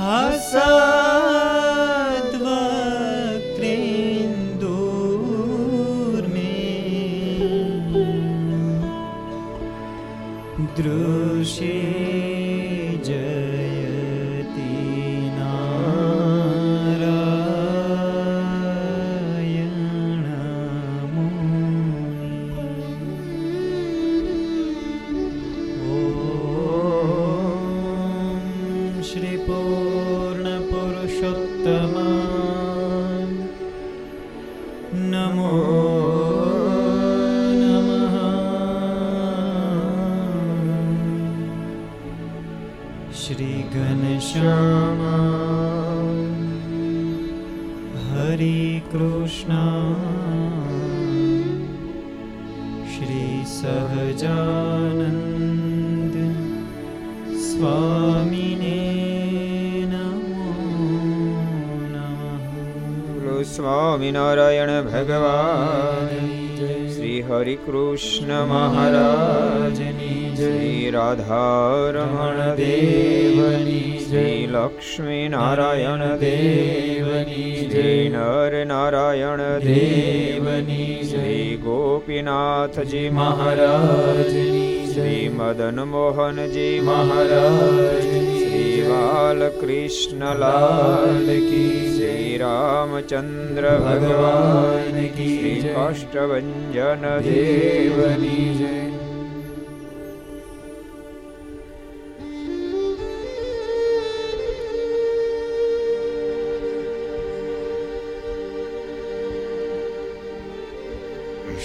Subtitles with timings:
[0.00, 0.99] Hasan.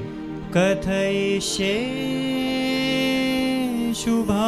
[0.56, 1.74] कथयिष्ये
[4.10, 4.46] शुभा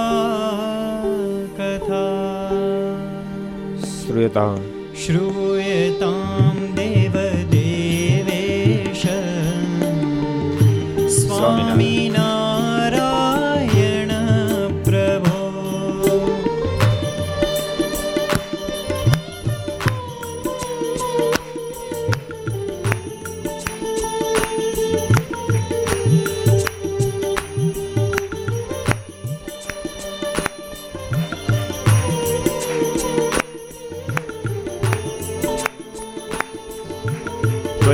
[1.58, 2.06] कथा
[3.88, 4.54] श्रूयतां
[5.02, 5.36] श्रुव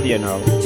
[0.07, 0.56] you know.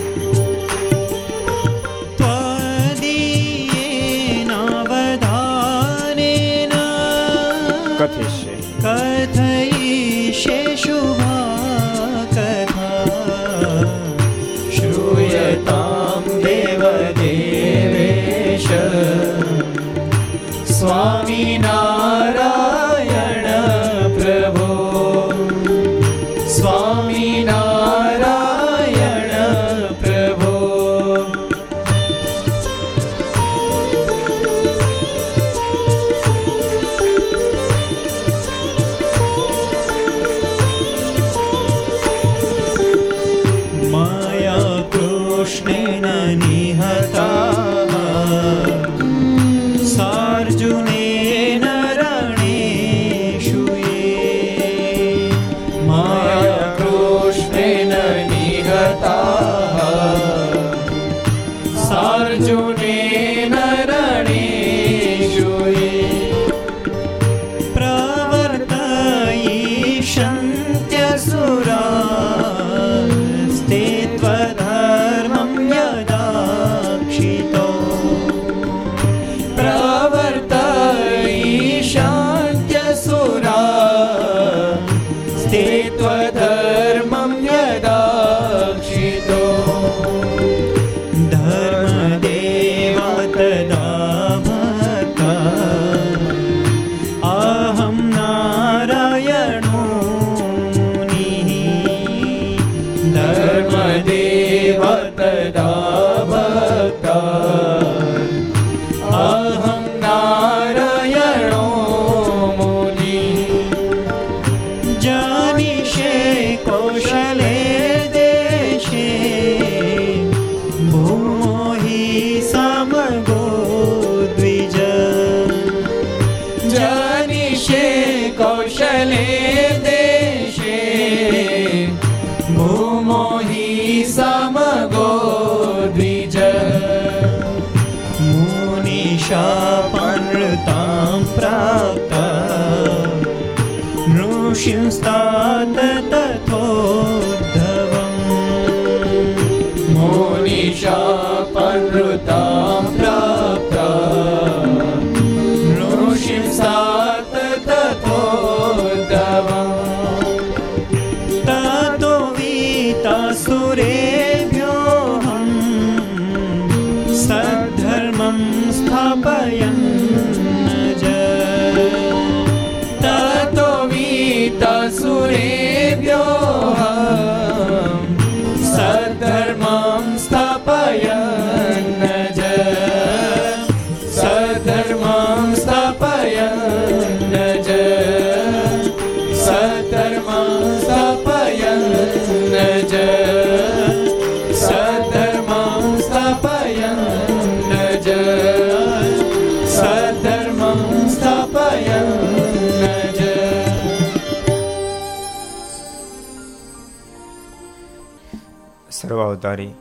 [209.31, 209.73] સર્વાવતારી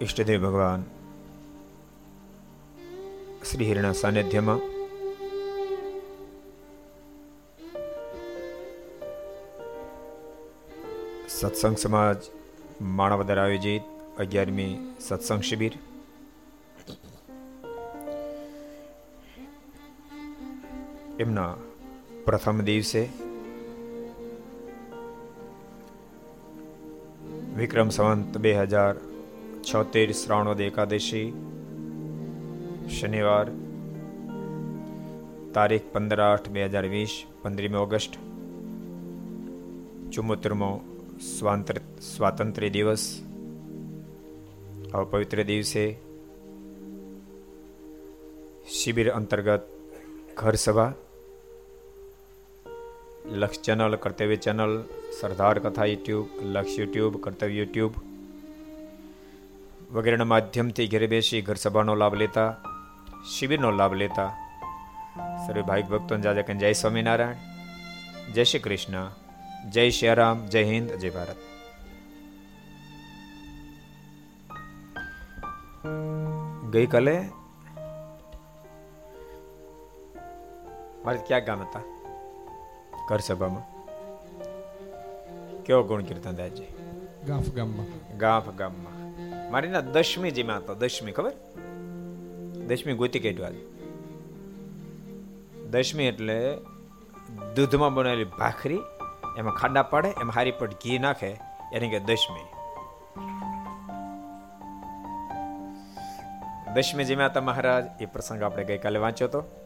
[0.00, 0.82] ઈષ્ટદેવ ભગવાન
[3.42, 4.62] શ્રી હરિના સાનિધ્યમાં
[11.30, 12.30] સત્સંગ સમાજ
[12.92, 15.78] માણાવદર આયોજિત અગિયારમી સત્સંગ શિબિર
[21.20, 21.52] એમના
[22.24, 23.02] પ્રથમ દિવસે
[27.58, 28.96] વિક્રમ સંવંત બે હજાર
[29.62, 31.28] છોતેર શ્રાવણોદ એકાદશી
[32.96, 33.46] શનિવાર
[35.54, 38.14] તારીખ પંદર આઠ બે હજાર વીસ પંદરમી ઓગસ્ટ
[40.12, 40.70] ચુમ્મોતેરમો
[41.28, 43.06] સ્વાતંત્ર સ્વાતંત્ર્ય દિવસ
[44.92, 45.84] આ પવિત્ર દિવસે
[48.76, 49.64] શિબિર અંતર્ગત
[50.36, 50.90] ઘર સભા
[53.28, 54.84] લક્ષ ચેનલ, કર્તવ્ય ચેનલ,
[55.20, 57.92] સરદાર કથા યુટ્યુબ, લક્ષ યુટ્યુબ, કર્તવ્ય યુટ્યુબ
[59.92, 62.56] વગેરેના માધ્યમથી ઘરે બેસી ઘર સભાનો લાભ લેતા,
[63.30, 64.26] શિબિરનો લાભ લેતા.
[65.46, 69.10] સર્વે ભાવિક ભક્તો જાજે કે જય સ્વામિનારાયણ, જય શ્રી કૃષ્ણ,
[69.70, 71.36] જય શ્રી રામ જય હિન્દ, જય ભારત.
[76.72, 77.28] ગઈકાલે
[81.04, 81.97] મારે ક્યાં ગામ હતા?
[83.08, 83.64] ઘર સભામાં.
[85.64, 86.64] કેવો ગુણ કીર્તન દાદાજી
[87.26, 88.18] ગાફ ગામમાં.
[88.18, 88.98] ગાફ ગામમાં.
[89.50, 91.32] મારી ના દશમી જેમાં હતો દશમી ખબર?
[92.66, 93.48] દશમી ગોતી કાઢવા
[95.70, 96.58] દશમી એટલે
[97.56, 98.78] દૂધમાં બનાવેલી ભાખરી
[99.38, 101.30] એમાં ખાડા પાડે એમાં હારી પટ ઘી નાખે
[101.72, 102.46] એને કે દશમી.
[106.74, 109.57] દશમી જેમાં હતા મહારાજ એ પ્રસંગ આપણે ગઈકાલે વાંચ્યો હતો.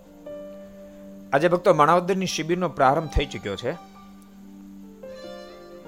[1.32, 3.72] આજે ભક્તો માણાવદરની શિબિરનો પ્રારંભ થઈ ચૂક્યો છે.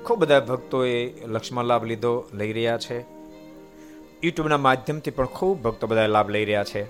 [0.03, 3.01] ખૂબ બધા ભક્તોએ લક્ષ્મણ લાભ લીધો, લઈ રહ્યા છે.
[4.23, 6.85] યુટ્યુબના માધ્યમથી પણ ખૂબ ભક્તો બધા લાભ લઈ રહ્યા છે.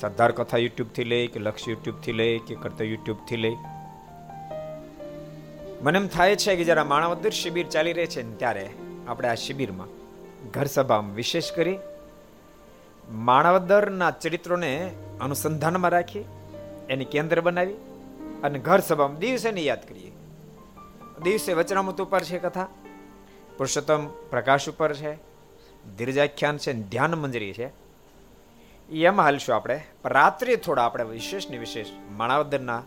[0.00, 3.56] સરદાર કથા યુટ્યુબથી લઈ કે લક્ષ યુટ્યુબથી લઈ કે કરતા યુટ્યુબથી લઈ.
[5.82, 8.70] મને એમ થાય છે કે જ્યારે માણાવદર શિબિર ચાલી રહી છે ને ત્યારે
[9.08, 9.86] આપણે આ શિબિરમાં
[10.50, 11.78] ઘર સભામાં વિશેષ કરી
[13.10, 16.24] માણાવદરના ચરિત્રોને અનુસંધાનમાં રાખી,
[16.88, 17.74] એની કેન્દ્ર બનાવી
[18.42, 20.12] અને ઘર સભામાં દિવસે યાદ કરીએ.
[21.22, 22.68] દિવસે વચનામૃત ઉપર છે કથા,
[23.56, 25.18] પુરુષોત્તમ પ્રકાશ ઉપર છે,
[25.96, 27.70] ધીરજાખ્યાન છે ધ્યાન મંજરી છે.
[28.92, 32.82] એમાં હાલશું આપણે રાત્રે થોડા આપણે વિશેષ ને વિશેષ માણાવદરના,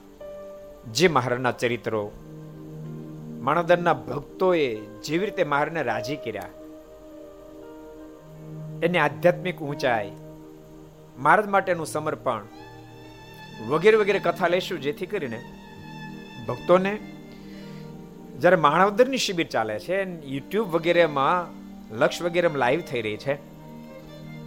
[0.92, 2.12] જે મહારાજના ચરિત્રો,
[3.42, 6.50] માણાવદરના ભક્તોએ જેવી રીતે મહારાજને રાજી કર્યા
[8.86, 10.12] એની આધ્યાત્મિક ઊંચાઈ
[11.18, 12.44] મારા માટેનું સમર્પણ,
[13.70, 15.40] વગેરે વગેરે કથા લઈશું જેથી કરીને
[16.48, 16.94] ભક્તોને
[18.42, 19.98] જ્યારે માણાવદરની શિબિર ચાલે છે,
[20.36, 21.50] યુટ્યુબ વગેરેમાં
[22.00, 23.36] લક્ષ વગેરેમાં લાઈવ થઈ રહી છે,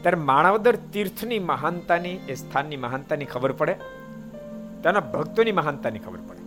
[0.02, 3.74] ત્યારે માણાવદર તીર્થની મહાનતાની, એ સ્થાનની મહાનતાની ખબર પડે
[4.82, 6.42] તેના ભક્તોની મહાનતાની ખબર પડે.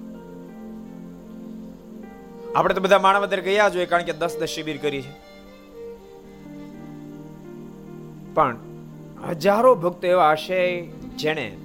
[2.56, 5.14] આપણે તો બધા માણાવદર ગયા જોઈએ કારણ કે દસ દસ શિબિર કરી છે.
[8.38, 8.58] પણ
[9.30, 10.82] હજારો ભક્તો એવા હશે
[11.18, 11.58] જેણે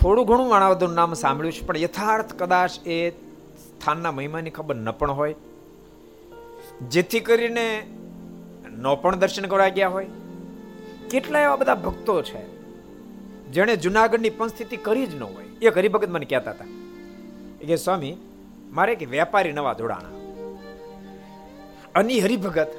[0.00, 5.10] થોડું ઘણું માણાવદનું નામ સાંભળ્યું છે, પણ યથાર્થ કદાચ એ સ્થાનના મહિમાની ખબર ન પણ
[5.10, 5.34] હોય.
[6.88, 7.86] જેથી કરીને
[8.70, 10.06] ન પણ દર્શન કરવા ગયા હોય.
[11.10, 12.56] કેટલા એવા બધા ભક્તો છે,
[13.50, 14.48] જેણે જુનાગઢની પણ
[14.82, 15.44] કરી જ ન હોય.
[15.44, 16.64] એક હરિભગત મને કહેતા હતા.
[17.66, 18.16] કે, સ્વામી,
[18.70, 20.08] મારે કે વેપારી નવા જોડાણા
[21.94, 22.72] અની હરિભગત?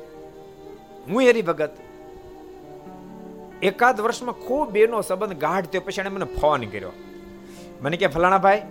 [1.10, 1.70] હું હરિભગત?
[3.64, 5.82] એકાદ વર્ષમાં ખૂબ બેનો સંબંધ ગાઢ થયો.
[5.82, 6.92] પછી મને ફોન કર્યો.
[7.82, 8.62] મને કે, ફલાણા ભાઈ,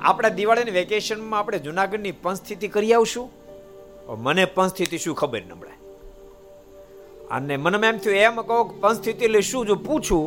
[0.00, 3.30] આપણા દિવાળીની વેકેશનમાં આપણે જુનાગઢની પંચસ્થિતિ કરી આવશું?
[4.18, 5.78] મને પંચસ્થિતિ શું ખબર નબળાય
[7.30, 9.66] અને મને એમ થયું, એમ કહો પંચસ્થિતિ એટલે શું?
[9.66, 10.26] જો પૂછું,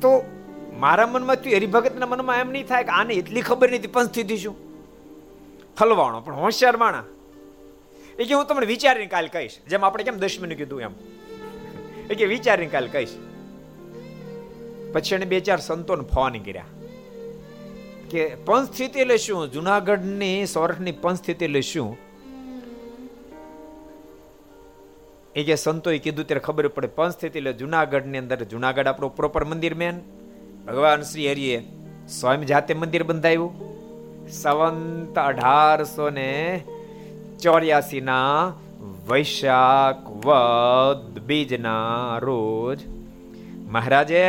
[0.00, 0.10] તો
[0.78, 4.56] મારા મનમાં થયું, હરિભગતના મનમાં એમ નહીં થાય કે આને એટલી ખબર નથી પંચસ્થિતિ શું?
[5.80, 7.04] હલવાણો પણ હોશિયાર માણા
[8.18, 9.58] એ કે હું તમને વિચારીને કાલ કહીશ.
[9.68, 10.90] જેમ આપણે કેમ દશમીનું કીધું એમ.
[12.10, 13.08] એ કે વિચારીને કાલ કહીશ.
[14.92, 16.64] પછી એને બે ચાર સંતોને ફોન કર્યા.
[18.10, 19.52] કે પંચસ્થિતિ એટલે શું?
[19.52, 21.96] જુનાગઢની સૌરાષ્ટ્રની પંચસ્થિતિ એટલે શું?
[25.34, 29.74] એ જે સંતોએ કીધું ત્યારે ખબર પડે પંચસ્થિતિ એટલે જુનાગઢની અંદર, જુનાગઢ આપણું પ્રોપર મંદિર
[29.74, 30.00] મેન
[30.66, 31.64] ભગવાન શ્રી હરિએ
[32.08, 33.74] સ્વયં જાતે મંદિર બંધાયું
[34.28, 36.62] સંવંત અઢારસો ને
[37.44, 38.52] ચોર્યાસી ના
[39.08, 42.80] વૈશાખ વદ બીજના રોજ
[43.68, 44.24] મહારાજે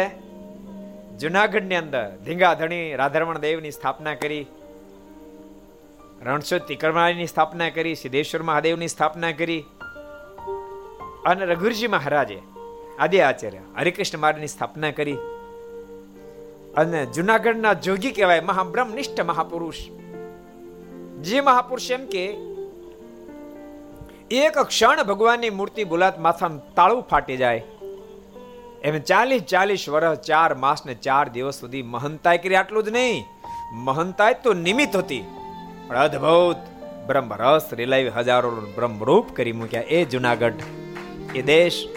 [1.21, 4.45] જુનાગઢની અંદર ધીંગાધણી રાધારમણ દેવની સ્થાપના કરી
[6.21, 9.63] રણછોડ તિકરમાળીની સ્થાપના કરી, સિદ્ધેશ્વર મહાદેવની સ્થાપના કરી
[11.25, 12.39] અને રઘુરજી મહારાજે
[12.99, 15.17] આદિ આચાર્ય હરિકૃષ્ણ મારની સ્થાપના કરી
[16.77, 19.79] અને જુનાગઢના જોગી કહેવાય મહાબ્રહ્મનિષ્ઠ મહાપુરુષ.
[21.21, 22.25] જે મહાપુરુષ એમ કે
[24.31, 27.63] એક ક્ષણ ભગવાનની મૂર્તિ બોલાત માથામાં તાળું ફાટી જાય.
[28.83, 33.23] એમ ચાલીસ ચાલીસ વર્ષ ચાર માસ ને ચાર દિવસ સુધી મહંતાય કરી આટલું જ નહીં.
[33.71, 35.23] મહંતાય તો નિમિત્ત હતી.
[35.87, 36.55] પણ અદભુત
[37.07, 40.53] બ્રહ્મ રસ રેલાવી હજારો બ્રહ્મરૂપ કરી મૂક્યા એ જુનાગઢ,
[41.35, 41.87] એ દેશ.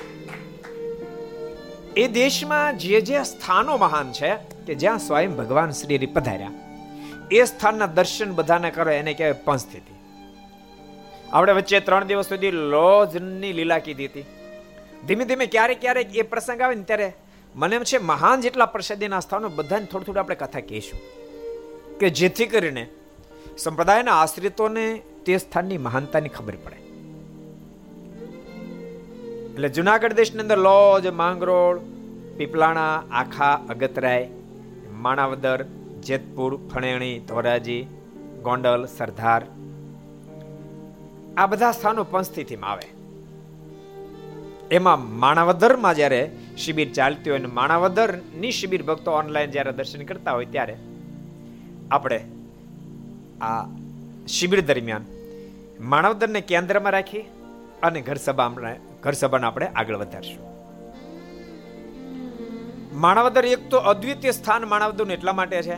[1.97, 4.35] એ દેશમાં જે જે સ્થાનો મહાન છે
[4.67, 6.51] કે જ્યાં સ્વયં ભગવાન શ્રી પધાર્યા.
[7.31, 9.98] એ સ્થાનના દર્શન બધાને કરો, એને કહેવાય પંચસ્થિતિ
[11.33, 14.25] આપણે વચ્ચે ત્રણ દિવસ સુધી લોજની લીલા કીધી હતી.
[15.07, 17.13] ધીમે ધીમે ક્યારેક ક્યારેક એ પ્રસંગ આવે ને ત્યારે
[17.55, 21.01] મને એમ છે મહાન જેટલા પ્રસિદ્ધિના સ્થાનો બધાને થોડું થોડું આપણે કથા કહીશું.
[21.99, 22.87] કે જેથી કરીને
[23.59, 26.77] સંપ્રદાયના આશ્રિતોને તે સ્થાનની મહાનતાની ખબર પડે.
[29.53, 31.79] એટલે જુનાગઢ દેશની અંદર લોજ, માંગરોળ,
[32.37, 34.29] પીપલાણા, આખા અગતરાય,
[34.93, 35.65] માણાવદર,
[36.03, 37.83] જેતપુર, ફણેણી, ધોરાજી,
[38.43, 39.47] ગોંડલ સરદાર
[41.39, 42.87] આ બધા સ્થાનો પંચસ્થિતિમાં આવે.
[44.71, 46.21] એમાં માણાવદરમાં જ્યારે
[46.57, 50.75] શિબિર ચાલતી હોય અને માણાવદરની શિબિર ભક્તો ઓનલાઈન જ્યારે દર્શન કરતા હોય ત્યારે
[51.91, 52.21] આપણે
[53.43, 53.65] આ
[54.29, 55.05] શિબિર દરમિયાન
[55.81, 57.25] માણાવદરને કેન્દ્રમાં રાખી
[57.83, 60.43] અને ઘર સભા ઘર સભાને આપણે આગળ વધારશું.
[62.95, 65.77] માણાવદર એક તો અદ્વિતીય સ્થાન માણાવદરનું એટલા માટે છે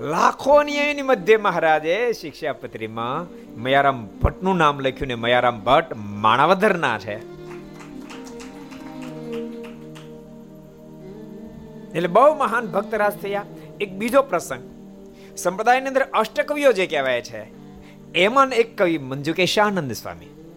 [0.00, 3.26] લાખોની એની મધ્ય મહારાજે શિક્ષાપત્રીમાં
[3.62, 7.16] મયારામ ભટ્ટનું નામ લખ્યું ને મયારામ ભટ્ટ માણાવદરના છે.
[11.92, 13.44] એટલે બહુ મહાન ભક્તરાજ થયા.
[13.80, 14.62] એક બીજો પ્રસંગ.
[15.36, 17.46] સંપ્રદાયની અંદર અષ્ટકવિઓ જે કહેવાય છે,
[18.14, 20.56] એમાં એક કવિ મંજુકેશાનંદ સ્વામી.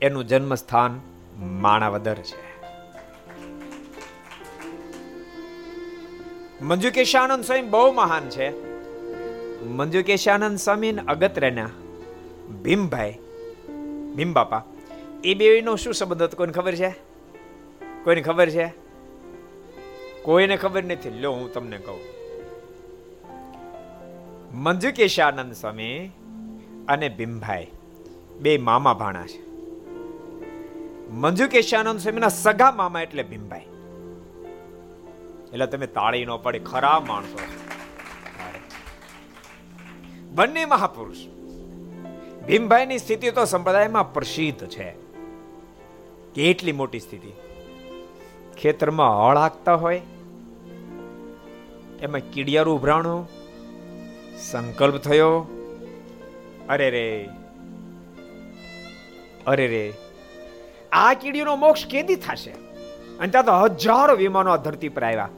[0.00, 1.00] એનું જન્મ સ્થાન
[1.40, 2.51] માણાવદર છે.
[6.62, 8.72] મંજુકેશાનંદ સ્વામી બહુ મહાન છે.
[9.64, 11.70] મંજુકેશાનંદ સ્વામી અગત્યના
[12.62, 13.18] ભીમભાઈ
[14.16, 14.62] ભીમ બાપા
[15.24, 16.36] એ બે નો શું સંબંધ હતો?
[16.36, 16.90] કોઈને ખબર છે?
[18.04, 18.74] કોઈને ખબર છે?
[20.22, 21.20] કોઈને ખબર નથી?
[21.20, 22.00] લો, હું તમને કહું.
[24.54, 26.10] મંજુકેશાનંદ સ્વામી
[26.88, 27.66] અને ભીમભાઈ
[28.40, 29.50] બે મામા ભાણા છે.
[31.10, 33.66] મંજુકેશાનંદ સ્વામીના સગા મામા એટલે ભીમભાઈ.
[35.52, 37.38] એટલે તમે તાળી નો પડે, ખરા માણસો.
[40.30, 41.16] બંને મહાપુરુષ.
[42.46, 44.92] ભીમભાઈની સ્થિતિ તો સંપ્રદાયમાં પ્રસિદ્ધ છે.
[46.34, 47.32] કેટલી મોટી સ્થિતિ?
[48.58, 50.00] ખેતરમાં હળ હાંકતા હોય,
[52.02, 53.28] એમાં કીડિયારું ઉભરાણું,
[54.50, 55.30] સંકલ્પ થયો,
[56.68, 57.28] અરે રે
[59.46, 59.92] અરે રે,
[60.92, 62.50] આ કીડીનો મોક્ષ કેદી થશે?
[63.18, 65.28] અને ત્યાં તો હજારો વિમાનો આ ધરતી પર આવ્યા.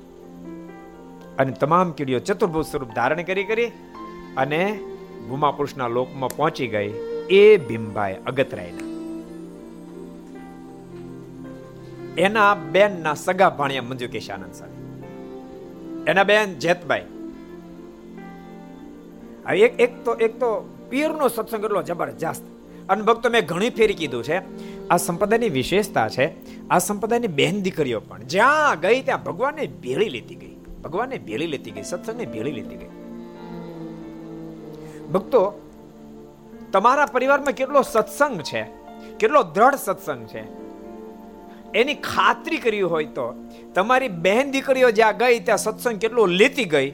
[1.39, 3.71] અને તમામ કીડીઓ ચતુર્ભુજ સ્વરૂપ ધારણ કરી કરી
[4.37, 4.79] અને
[5.29, 6.93] ભૂમાપુરુષના લોકમાં પહોંચી ગઈ
[7.31, 8.95] એ ભીમભાઈ અગતરાયના.
[12.19, 14.75] એના બેનના સગા ભાણિયા મંજુ કેશાનંદ સાહેબ.
[16.09, 17.05] એના બેન જેતભાઈ.
[19.57, 22.43] એક એક તો એક તો પીરનો સત્સંગ એટલો જબરજસ્ત.
[22.89, 24.43] અને ભક્તો મેં ઘણી ફેરી કીધું છે.
[24.89, 26.33] આ સંપ્રદાયની વિશેષતા છે.
[26.69, 30.54] આ સંપ્રદાયની બેન દીકરીઓ પણ જ્યાં ગઈ ત્યાં ભગવાનને ભેળી લેતી ગઈ.
[30.85, 32.93] ભગવાનને ભેળી લેતી ગઈ, સત્સંગને ભેળી લેતી ગઈ.
[35.13, 35.61] ભક્તો,
[36.73, 38.63] તમારા પરિવારમાં કેટલો સત્સંગ છે,
[39.19, 40.43] કેટલો દ્રઢ સત્સંગ છે.
[41.75, 43.35] એની ખાતરી કરી હોય તો,
[43.75, 46.93] તમારી બહેન દીકરીઓ જ્યાં ગઈ, ત્યાં સત્સંગ કેટલો લેતી ગઈ,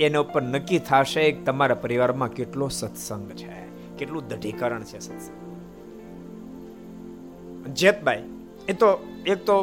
[0.00, 3.52] એના ઉપર નક્કી થશે તમારા પરિવારમાં કેટલો સત્સંગ છે,
[3.98, 5.38] કેટલું દઢીકરણ છે સત્સંગ.
[7.74, 8.22] જેતભાઈ,
[8.68, 9.62] એ તો, એક તો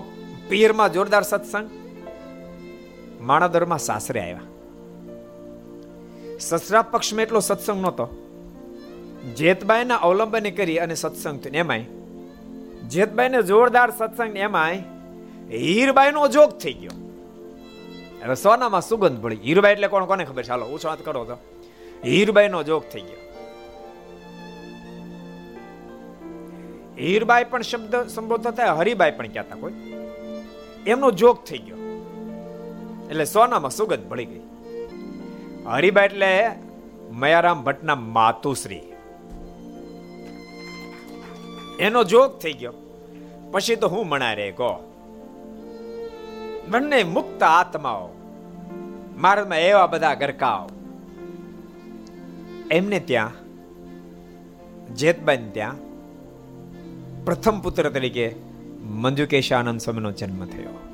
[0.49, 1.69] પિયરમાં જોરદાર સત્સંગ
[3.21, 4.41] માણાદરમાં સાસરે આવ્યા.
[6.39, 8.07] સસરા પક્ષમાં એટલો સત્સંગ નહોતો.
[9.35, 11.53] જેતબાઈના અવલંબને કરી અને સત્સંગ થયો.
[11.53, 11.83] એમાંય,
[12.87, 14.83] જેતબાઈને જોરદાર સત્સંગ એમાંય,
[15.51, 16.91] હીરબાઈનો જોગ થઈ ગયો.
[18.25, 19.35] હવે સોનામાં સુગંધ ભળી.
[19.35, 20.05] હીરબાઈ એટલે કોણ?
[20.05, 21.37] કોને ખબર ચાલો ઓછો વાત કરો તો.
[22.05, 23.19] હીરબાઈનો જોગ થઈ ગયો.
[26.97, 29.73] હીરબાઈ પણ શબ્દ સંબોધતા હતા, હરિબાઈ પણ કહેતા કોઈ.
[30.87, 31.78] એમનો જોગ થઈ ગયો.
[33.09, 34.39] એટલે સોનામાં સુગંધ ભળી ગઈ.
[35.65, 36.51] હરિબાઈ એટલે
[37.11, 38.81] મયારામ ભટ્ટના માતુશ્રી.
[41.79, 42.73] એનો જોગ થઈ ગયો.
[43.51, 44.85] પછી તો હું મણા રે કહો.
[46.69, 48.09] બંને મુક્ત આત્માઓ.
[49.17, 50.69] મારામાં એવા બધા ગરકાઓ
[52.71, 53.31] એમને ત્યાં
[54.95, 55.75] જેતબાઈ ત્યાં,
[57.25, 58.35] પ્રથમ પુત્ર તરીકે
[58.83, 60.88] મંજુકેશ આનંદ સ્વામીનો જન્મ થયો.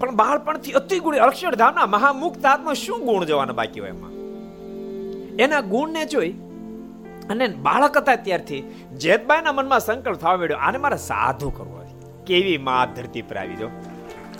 [0.00, 4.12] પણ બાળપણથી અતિ ગુણી અક્ષરધામના મહામુક્ત આત્મા શું ગુણ જોવાના બાકી હોય એમાં?
[5.38, 6.32] એના ગુણને જોઈ
[7.30, 8.62] અને બાળક હતા ત્યારથી
[8.96, 11.82] જેતબાઈના મનમાં સંકલ્પ થવા મળ્યો આને મારે સાધુ કરવો
[12.26, 13.68] કેવી માં ધરતી પર આવી જો.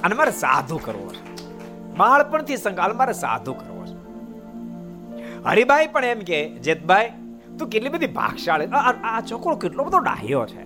[0.03, 1.11] અને મારે સાધુ કરવો
[1.96, 3.77] બાળપણથી સંકલ્પ મારે સાધુ કરવો
[5.46, 7.09] હરિભાઈ પણ એમ કે જેતભાઈ
[7.59, 8.66] તું કેટલી બધી ભાગશાળી,
[9.05, 10.62] આ છોકરો કેટલો બધો ડાહ્યો છે.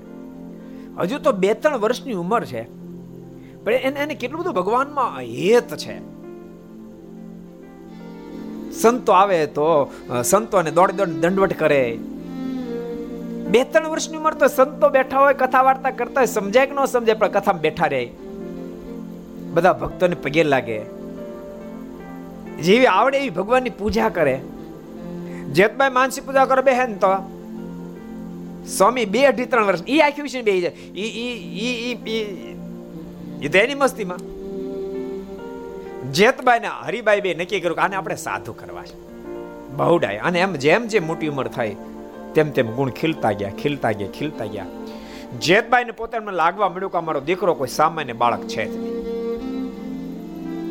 [0.96, 2.62] હજુ તો બે ત્રણ વર્ષની ઉંમર છે.
[3.64, 5.96] પણ એને એને કેટલું બધું ભગવાનમાં હેત છે.
[8.80, 9.92] સંતો આવે તો
[10.24, 11.98] સંતોને દોડી દોડ દંડવટ કરે.
[13.50, 16.84] બે ત્રણ વર્ષની ઉંમર તો સંતો બેઠા હોય કથા વાર્તા કરતા હોય, સમજાય કે ન
[16.84, 18.10] સમજાય, પણ કથામાં બેઠા રહે.
[19.52, 20.78] બધા ભક્તોને પગે લાગે.
[22.62, 24.40] જેવી આવડે એવી ભગવાનની પૂજા કરે.
[25.52, 27.12] જેતભાઈ માનસી પૂજા કરે બેહેન તો.
[28.76, 30.72] સ્વામી બે અઢી ત્રણ વર્ષ એ આખી વિશે બે જાય
[33.44, 34.18] એ તો એની મસ્તીમાં.
[36.12, 38.96] જેતબાઈ ને હરિબાઈ બે નક્કી કર્યું કે આને આપણે સાધુ કરવા છે.
[39.76, 41.76] બહુ ડાય અને એમ જેમ જેમ મોટી ઉંમર થાય
[42.34, 44.66] તેમ તેમ ગુણ ખીલતા ગયા ખીલતા ગયા ખીલતા ગયા.
[45.40, 48.94] જેતબાઈ ને પોતાને લાગવા મળ્યું કે અમારો દીકરો કોઈ સામાન્ય બાળક છે નહીં.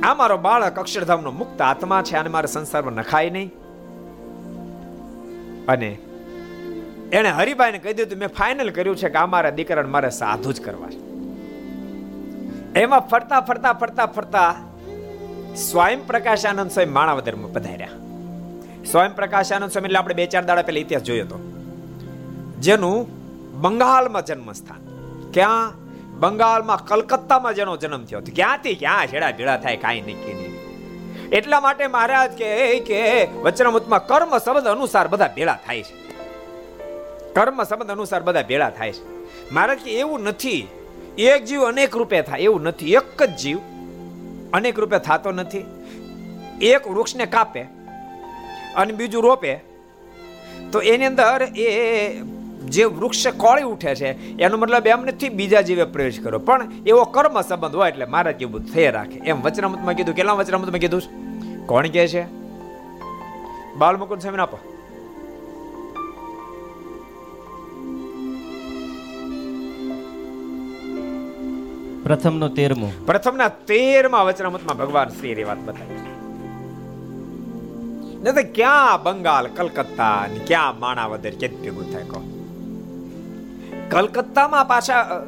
[0.05, 3.51] આ મારો બાળક અક્ષરધામનો મુક્ત આત્મા છે અને મારા સંસારમાં નખાય નહીં.
[5.67, 5.97] અને
[7.11, 10.61] એણે હરિભાઈને કહી દીધું, મેં ફાઇનલ કર્યું છે કે આ મારા દીકરાને મારે સાધુ જ
[10.61, 11.12] કરવા છે.
[12.75, 14.55] એમાં ફરતા ફરતા ફરતા ફરતા
[15.55, 17.89] સ્વયં પ્રકાશ આનંદ સ્વામી માણાવદરમાં પધાર્યા.
[18.91, 21.39] સ્વયં પ્રકાશ આનંદ સ્વામી એટલે આપણે બે ચાર દાડા પહેલા ઇતિહાસ જોયો હતો
[22.59, 23.07] જેનું
[23.61, 24.81] બંગાળમાં જન્મ સ્થાન
[25.31, 25.73] ક્યાં?
[26.19, 28.75] બંગાળમાં કલકત્તામાં જેનો જન્મ થયો ક્યાંથી?
[28.75, 29.07] ક્યાં?
[29.07, 30.53] છેડા ભેળા થાય, કાંઈ નહીં નહીં.
[31.29, 35.95] એટલા માટે મહારાજ કે કે વચનામૃતમાં કર્મ શબ્દ અનુસાર બધા ભેળા થાય છે.
[37.33, 39.03] કર્મ શબ્દ અનુસાર બધા ભેળા થાય છે.
[39.51, 40.67] મહારાજ કે, એવું નથી.
[41.17, 42.93] એક જીવ અનેક રૂપે થાય, એવું નથી.
[42.93, 43.57] એક જ જીવ
[44.53, 45.65] અનેક રૂપે થતો નથી.
[46.61, 47.61] એક વૃક્ષને કાપે
[48.75, 49.55] અને બીજું રોપે.
[50.71, 52.19] તો એની અંદર એ
[52.65, 57.03] જે વૃક્ષ કોળી ઉઠે છે, એનો મતલબ એમ નથી બીજા જીવે પ્રવેશ કરો પણ એવો
[57.03, 59.19] કર્મ સંબંધ હોય એટલે મારા જેવું થઈ રાખે.
[59.19, 61.01] એમ વચનામૃતમાં કીધું, કેટલા વચનામૃતમાં કીધું?
[61.67, 62.23] કોણ કહે છે?
[63.75, 64.72] બાલમુકુદ સ્વામી આપો.
[72.03, 72.91] પ્રથમનો તેરમો.
[73.05, 76.01] પ્રથમના તેરમા વચનામૃતમાં ભગવાન શ્રી એ વાત બતાવી.
[78.31, 82.21] તો ક્યાં બંગાળ, કલકત્તા ક્યાં માણાવદર કે ભેગું થાય કહો?
[83.89, 85.23] કલકત્તામાં પાછા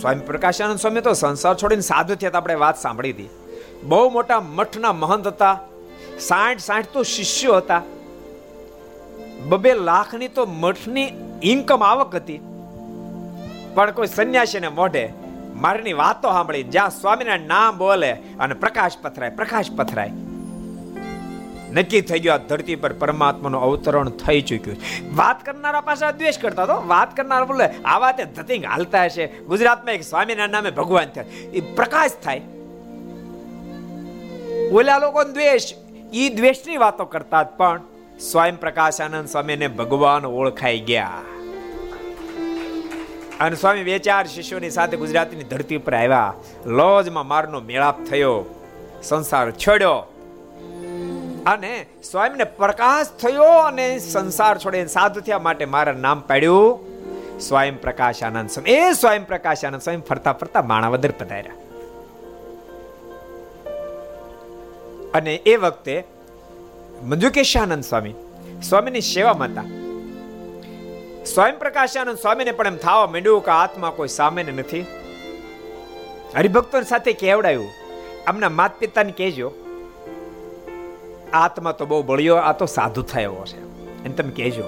[0.00, 3.28] સ્વામી પ્રકાશાનંદ સ્વામી તો સંસાર છોડીને સાધુ થયા આપણે વાત સાંભળી હતી.
[3.82, 5.60] બહુ મોટા મઠના મહંત હતા,
[6.20, 7.82] સાઠ સાઠ તો શિષ્યો હતા.
[9.48, 12.40] બબે લાખની તો મઠની ઇન્કમ આવક હતી.
[13.74, 15.19] પણ કોઈ સંન્યાસીને મોઢે
[15.54, 20.10] મારની વાતો સાંભળી, જ્યાં સ્વામિનારાયણ નામ બોલે અને પ્રકાશ પથરાય પ્રકાશ પથરાય.
[21.72, 24.76] નક્કી થઈ ગયું આ ધરતી પર પરમાત્માનું અવતરણ થઈ ચૂક્યું
[25.16, 29.26] વાત કરનારા પાસે દ્વેષ કરતા તો, વાત કરનારા બોલે, આ વાતે ધતિંગ હાલતા હશે.
[29.26, 31.24] ગુજરાતમાં એક સ્વામિનારાયણ નામે ભગવાન થાય.
[31.24, 32.40] એ પ્રકાશ થાય.
[34.72, 35.72] ઓલા લોકો દ્વેષ.
[36.12, 37.80] એ દ્વેષની વાતો કરતા પણ
[38.20, 41.10] સ્વયં પ્રકાશ આનંદ સ્વામીને ભગવાન ઓળખાઈ ગયા.
[43.40, 46.34] અને સ્વામી બે ચાર શિષ્યોની સાથે ગુજરાતની ધરતી પર આવ્યા.
[46.66, 48.44] લોજમાં મારનો મેળાપ થયો.
[49.02, 49.90] સંસાર છોડ્યો.
[51.46, 56.90] અને સ્વામીને પ્રકાશ થયો અને સંસાર છોડે સાધુ થયા માટે મારા નામ પાડ્યું.
[57.40, 58.70] સ્વયં પ્રકાશ આનંદ સ્વામી.
[58.70, 61.54] એ સ્વયં પ્રકાશ આનંદ સ્વામી ફરતા ફરતા માણાવદર પધાર્યા.
[65.14, 66.04] અને એ વખતે
[67.02, 68.14] મંજુકેશાનંદ સ્વામી
[68.68, 69.79] સ્વામીની સેવામાં હતા.
[71.34, 74.84] સ્વયં પ્રકાશાનંદ સ્વામીને પણ એમ થવા માંડ્યું કે આત્મા કોઈ સામે નથી.
[76.36, 77.70] હરિભક્તો સાથે કેવડાયું
[78.26, 79.48] આમના માત પિતાને કહેજો,
[81.32, 83.60] આત્મા તો બહુ બળ્યો, આ તો સાધુ થયો છે
[84.06, 84.66] એમ તમે કહેજો.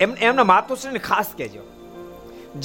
[0.00, 1.62] એમ એમના માતુશ્રીને ખાસ કહેજો.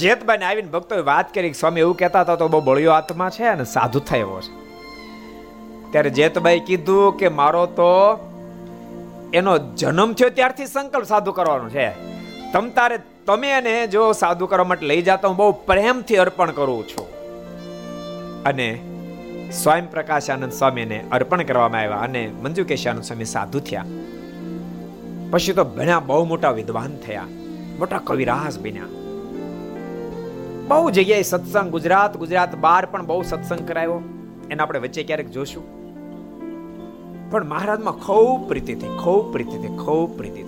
[0.02, 3.64] જેતબાઈને આવીને ભક્તોએ વાત કરી સ્વામી એવું કહેતા હતા, તો બહુ બળ્યો આત્મા છે અને
[3.64, 4.52] સાધુ થયો છે
[5.92, 7.90] ત્યારે જેતબાઈ કીધું કે, મારો તો
[9.34, 11.88] એનો જન્મ થયો ત્યારથી સંકલ્પ સાધુ કરવાનો છે.
[12.52, 12.70] તમ
[13.26, 17.06] તમે એને જો સાધુ કરવા માટે લઈ જતા હું બહુ પ્રેમથી અર્પણ કરું છું.
[18.42, 18.80] અને
[19.52, 23.84] સ્વયં પ્રકાશાનંદ સ્વામીને અર્પણ કરવામાં આવ્યા અને મંજુ કેશાનંદ સ્વામી સાધુ થયા.
[25.30, 27.24] પછી તો ભણ્યા, બહુ મોટા વિદ્વાન થયા,
[27.78, 28.88] મોટા કવિરાસ બન્યા.
[30.68, 34.02] બહુ જગ્યાએ સત્સંગ, ગુજરાત ગુજરાત બહાર પણ બહુ સત્સંગ કરાયો.
[34.50, 35.64] એને આપણે વચ્ચે ક્યારેક જોશું.
[37.30, 40.42] પણ મહારાજમાં ખૂબ પ્રીતિ થઈ, ખૂબ પ્રીતિ થઈ, ખૂબ પ્રીતિ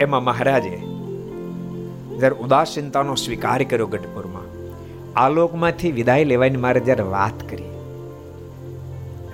[0.00, 0.76] એમાં મહારાજે
[2.18, 4.46] જ્યારે ઉદાસીનતાનો સ્વીકાર કર્યો ગઢપુરમાં.
[5.28, 7.62] લોકમાંથી વિદાય લેવાની મારે જ્યારે વાત કરી.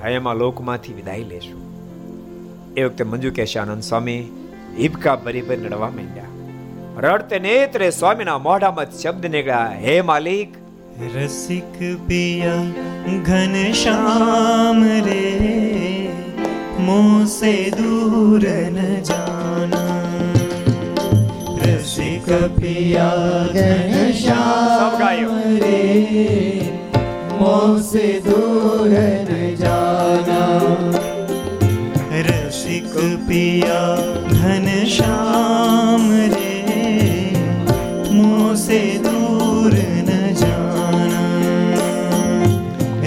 [0.08, 1.60] એમાં લોકમાંથી વિદાય લેશું.
[2.76, 4.20] એ વખતે મંજુ કેશાનંદ સ્વામી,
[4.78, 6.24] હિબકા ભરી ભરી રડવા માંડ્યા.
[6.96, 10.54] રડતે નેત્રે સ્વામીના મોઢામાં શબ્દ નીકળ્યા, હે માલિક.
[11.16, 12.54] રસિક પિયા
[13.26, 16.08] ઘન શ્યામ રે,
[16.78, 20.11] મોસે દૂર ન જાના.
[22.02, 25.82] રસિક પિયા ઘન સબ ગાયો રે
[27.32, 30.72] મોસે દૂર ન જાના
[32.26, 32.94] રસિક
[33.28, 36.52] પિયા ઘન શ્યામ રે
[38.16, 39.74] મોસે દૂર
[40.06, 40.10] ન
[40.42, 41.62] જાના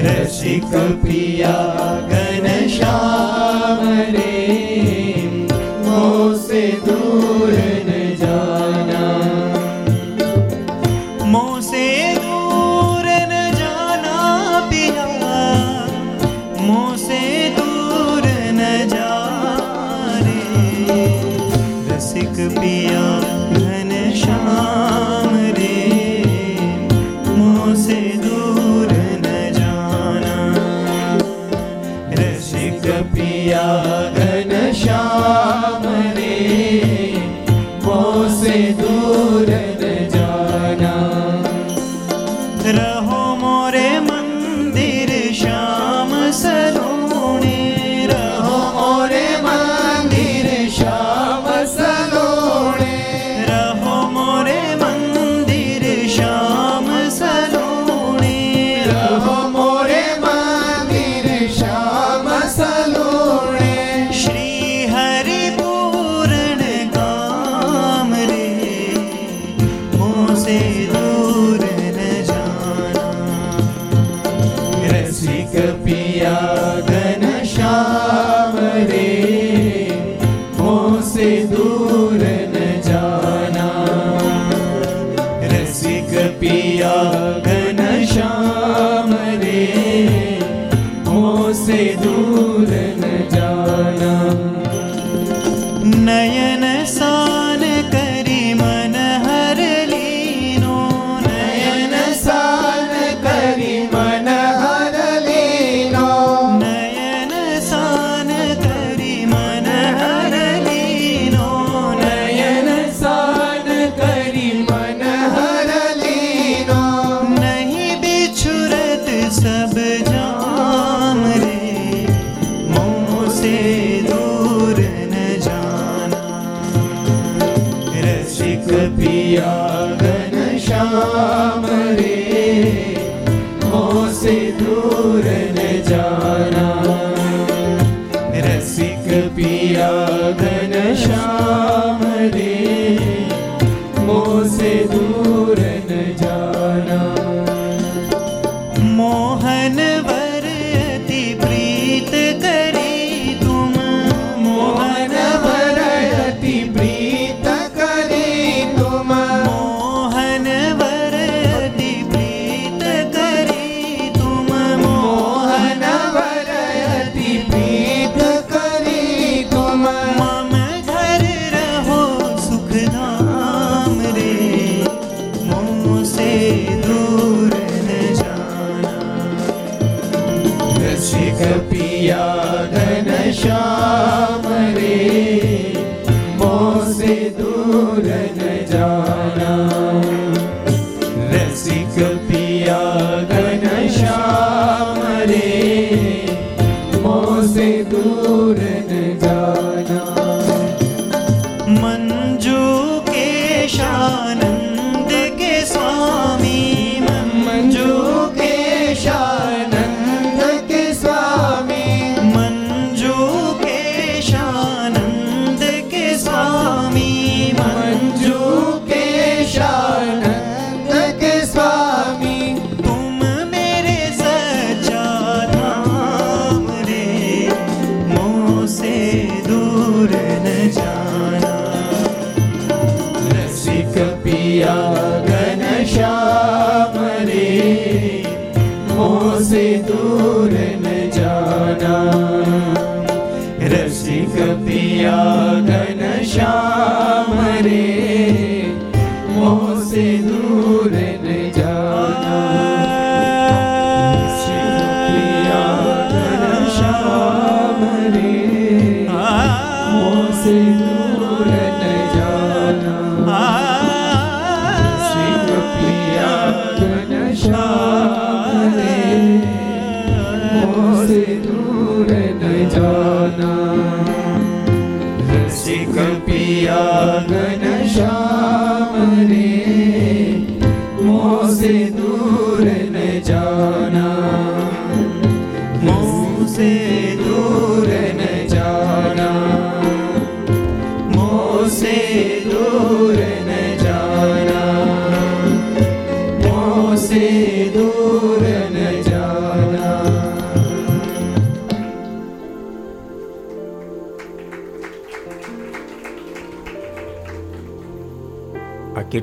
[0.07, 0.71] રસિક
[1.03, 3.83] પિયા ઘન શ્યામ
[4.15, 4.33] રે
[5.85, 7.34] મોસે દૂર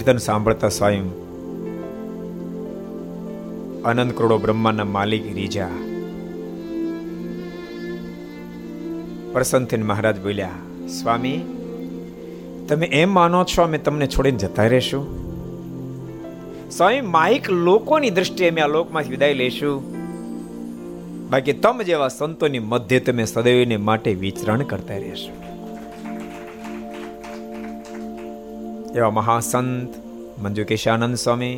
[0.02, 1.04] કીર્તન સાંભળતા સ્વયં
[3.82, 5.68] અનંત કરોડો બ્રહ્માના માલિક રીજા
[9.32, 10.56] પ્રસન્ન થઈને મહારાજ બોલ્યા,
[10.88, 11.36] સ્વામી,
[12.68, 15.04] તમે એમ માનો છો અમે તમને છોડીને જતા રહેશું?
[16.70, 19.78] સ્વામી માહિક લોકોની દ્રષ્ટિએ અમે આ લોકમાંથી વિદાય લેશું
[21.30, 25.41] બાકી તમ જેવા સંતોની મધ્ય તમે સદૈવને માટે વિચરણ કરતા રહેશો.
[28.92, 29.92] એવા મહાસંત
[30.42, 31.56] મંજુ કેશાનંદ સ્વામી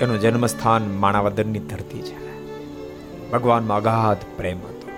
[0.00, 2.16] એનું જન્મસ્થાન માણાવદરની ધરતી છે
[3.30, 4.88] ભગવાનમાં અગાધ પ્રેમ હતો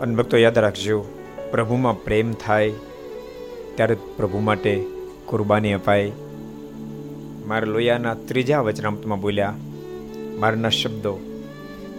[0.00, 1.00] અને ભક્તો યાદ રાખજો
[1.50, 2.78] પ્રભુમાં પ્રેમ થાય
[3.74, 4.74] ત્યારે પ્રભુ માટે
[5.26, 6.14] કુરબાની અપાય
[7.46, 9.60] મારા લોહિયાના ત્રીજા વચનામતમાં બોલ્યા
[10.38, 11.14] મારના શબ્દો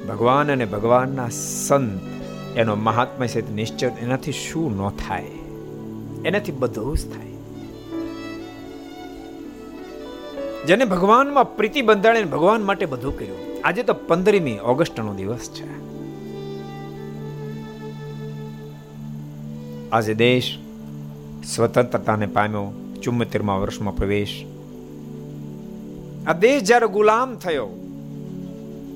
[0.08, 2.13] ભગવાન અને ભગવાનના સંત
[2.56, 5.26] એનો મહાત્મા છે નિશ્ચય એનાથી શું ન થાય?
[6.26, 7.34] એનાથી બધું જ થાય.
[10.66, 13.38] જેને ભગવાનમાં પ્રીતિ બંધાણે ભગવાન માટે બધું કર્યું.
[13.64, 15.84] આજે તો પંદરમી ઓગસ્ટનો દિવસ છે.
[19.90, 20.58] આજે દેશ
[21.56, 22.72] સ્વતંત્રતાને પામ્યો
[23.04, 24.46] ચુમ્મોતેરમા વર્ષમાં પ્રવેશ.
[26.28, 27.68] આ દેશ જ્યારે ગુલામ થયો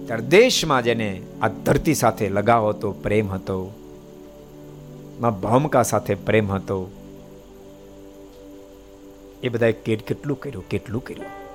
[0.07, 3.71] ત્યારે દેશમાં જેને આ ધરતી સાથે લગાવ હતો, પ્રેમ હતો,
[5.19, 6.91] માં ભૌમકા સાથે પ્રેમ હતો,
[9.43, 11.47] એ બધાએ કેટ કેટલું કર્યું કેટલું કર્યું?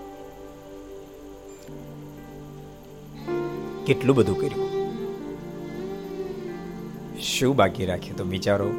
[3.84, 4.72] કેટલું બધું કર્યું?
[7.20, 8.70] શું બાકી રાખ્યું તો વિચારો?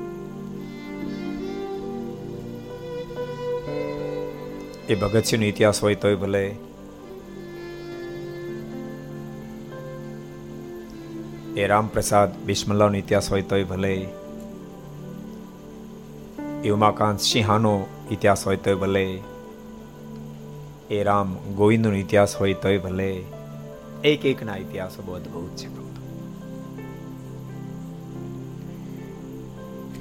[4.89, 6.55] એ ભગતસિંહનો ઇતિહાસ હોય તોય ભલે
[11.55, 14.07] એ રામપ્રસાદ બિસ્મલ્લાનો ઇતિહાસ હોય તોય ભલે.
[16.63, 19.19] એ ઉમાકાંત સિંહાનો ઇતિહાસ હોય તોય ભલે.
[20.89, 23.23] એ રામ ગોવિંદનો ઇતિહાસ હોય તોય ભલે.
[24.03, 25.73] એક એકના ઇતિહાસો બહુ અદભુત છે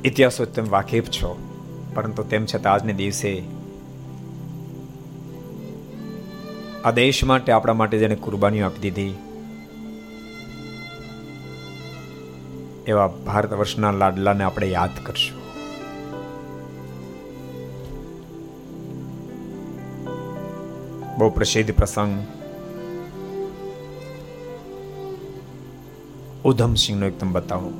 [0.05, 1.38] ઇતિહાસો તમે વાકેફ છો,
[1.95, 3.43] પરંતુ તેમ છતાં આજને દિવસે
[6.85, 9.15] આ દેશ માટે, આપણા માટે જેને કુરબાનીઓ આપી દીધી
[12.87, 15.42] એવા ભારત વર્ષના લાડલાને આપણે યાદ કરશું.
[21.18, 22.27] બહુ પ્રસિદ્ધ પ્રસંગ.
[26.45, 27.73] ઉધમસિંહનો એકદમ બતાવો.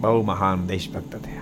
[0.00, 1.40] બહુ મહાન દેશભક્ત થયા.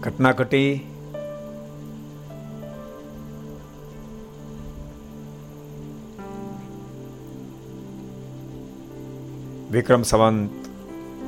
[0.00, 0.86] ઘટના ઘટી
[9.78, 10.50] વિક્રમ સંવંત,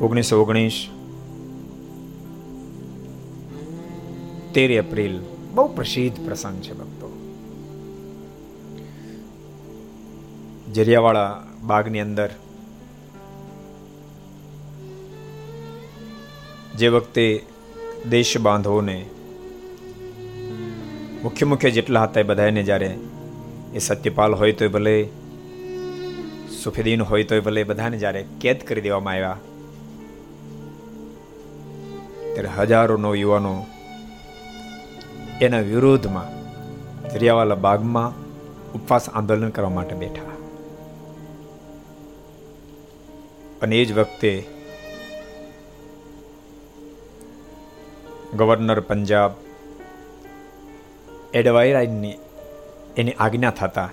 [0.02, 0.88] ઓગણીસો ઓગણીસ,
[4.54, 5.20] તેર એપ્રિલ.
[5.54, 7.08] બહુ પ્રસિદ્ધ પ્રસંગ છે ભક્તો.
[10.72, 12.30] જરિયાવાળા બાગની અંદર
[16.78, 17.46] જે વખતે
[18.10, 19.06] દેશ બાંધવોને
[21.22, 22.98] મુખ્ય મુખ્ય જેટલા હતા એ બધાને જ્યારે
[23.74, 25.08] એ સત્યપાલ હોય તો ભલે
[26.64, 29.38] સુફેદીન હોય તોય ભલે બધાને જ્યારે કેદ કરી દેવામાં આવ્યા.
[32.34, 33.66] ત્યારે હજારો નો યુવાનો
[35.40, 36.40] એના વિરોધમાં
[37.12, 38.12] દરિયાવાલા બાગમાં
[38.72, 40.30] ઉપવાસ આંદોલન કરવા માટે બેઠા.
[43.62, 44.46] અને એ જ વખતે
[48.36, 49.32] ગવર્નર પંજાબ
[51.34, 52.14] એડવાઇરાઇનની
[52.96, 53.90] એની આજ્ઞા થતા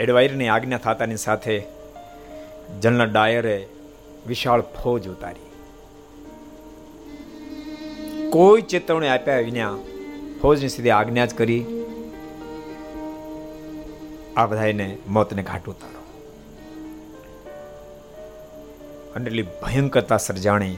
[0.00, 1.62] એડવાયરની આજ્ઞા થતાની સાથે
[2.80, 3.68] જનરલ ડાયરે
[4.26, 5.50] વિશાળ ફોજ ઉતારી.
[8.30, 9.78] કોઈ ચેતવણી આપ્યા વિના
[10.42, 11.64] ફોજની સીધી આજ્ઞા જ કરી
[14.36, 16.00] આ બધાને મોતને ઘાટ ઉતારો.
[19.16, 20.76] અને એટલી ભયંકરતા સર્જાણી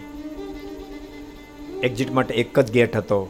[1.82, 3.28] એક્ઝિટ માટે એક જ ગેટ હતો.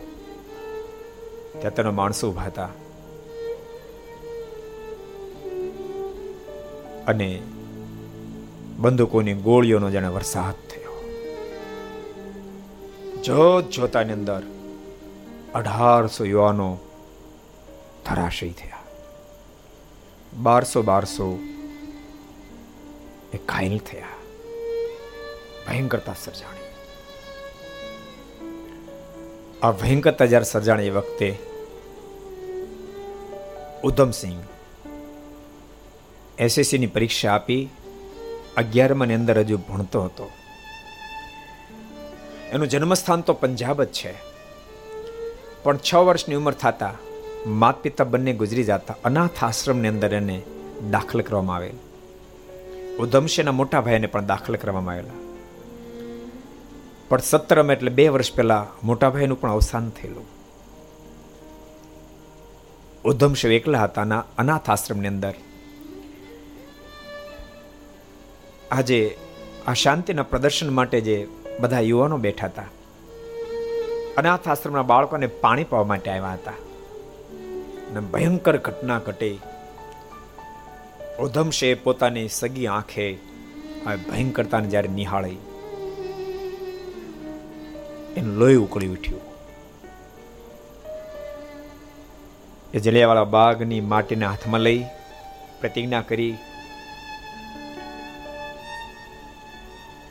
[1.61, 2.69] ત્યાં તેનો માણસો ઊભા હતા.
[7.07, 7.43] અને
[8.77, 11.09] બંદૂકોની ગોળીઓનો જાણે વરસાદ થયો.
[13.25, 14.43] જોત જોતાની અંદર
[15.55, 16.79] અઢારસો યુવાનો
[18.07, 18.79] ધરાશયી થયા.
[20.43, 21.39] બારસો બારસો
[23.35, 24.07] એ ઘાયલ થયા.
[25.69, 26.63] ભયંકરતા સર્જાણી.
[29.63, 31.39] આ ભયંકરતા જ્યારે સર્જાણી વખતે
[33.85, 34.43] ઉધમસિંહ
[36.39, 37.69] એસએસસીની પરીક્ષા આપી
[38.57, 40.31] અગિયારમાની અંદર હજુ ભણતો હતો.
[42.53, 44.15] એનું જન્મસ્થાન તો પંજાબ જ છે.
[45.63, 47.13] પણ છ વર્ષની ઉંમર થતાં
[47.51, 50.43] માત પિતા બંને ગુજરી જતા અનાથ આશ્રમની અંદર એને
[50.91, 51.75] દાખલ કરવામાં આવેલ.
[52.97, 55.15] ઉધમશેના મોટા ભાઈને પણ દાખલ કરવામાં આવેલા.
[57.09, 60.27] પણ સત્તરમ એટલે બે વર્ષ પહેલા મોટા ભાઈનું પણ અવસાન થયેલું.
[63.05, 65.35] ઉધમશેવ એકલા હતા અનાથ આશ્રમની અંદર
[68.73, 68.99] આજે
[69.69, 71.17] આ શાંતિના પ્રદર્શન માટે જે
[71.61, 72.69] બધા યુવાનો બેઠા હતા.
[74.17, 76.55] અનાથ આશ્રમના બાળકોને પાણી પાવા માટે આવ્યા હતા.
[77.91, 79.37] અને ભયંકર ઘટના ઘટી.
[81.21, 83.07] ઉધમશે પોતાની સગી આંખે
[83.87, 85.39] આ ભયંકરતાને જ્યારે નિહાળી,
[88.17, 89.23] એનું લોહી ઉકળી ઉઠ્યું.
[92.75, 94.81] એ જલિયાવાળા બાગની માટીને હાથમાં લઈ
[95.61, 96.35] પ્રતિજ્ઞા કરી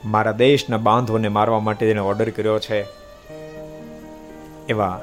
[0.06, 2.86] મારા દેશના બાંધવોને મારવા માટે તેને ઓર્ડર કર્યો છે.
[4.70, 5.02] એવા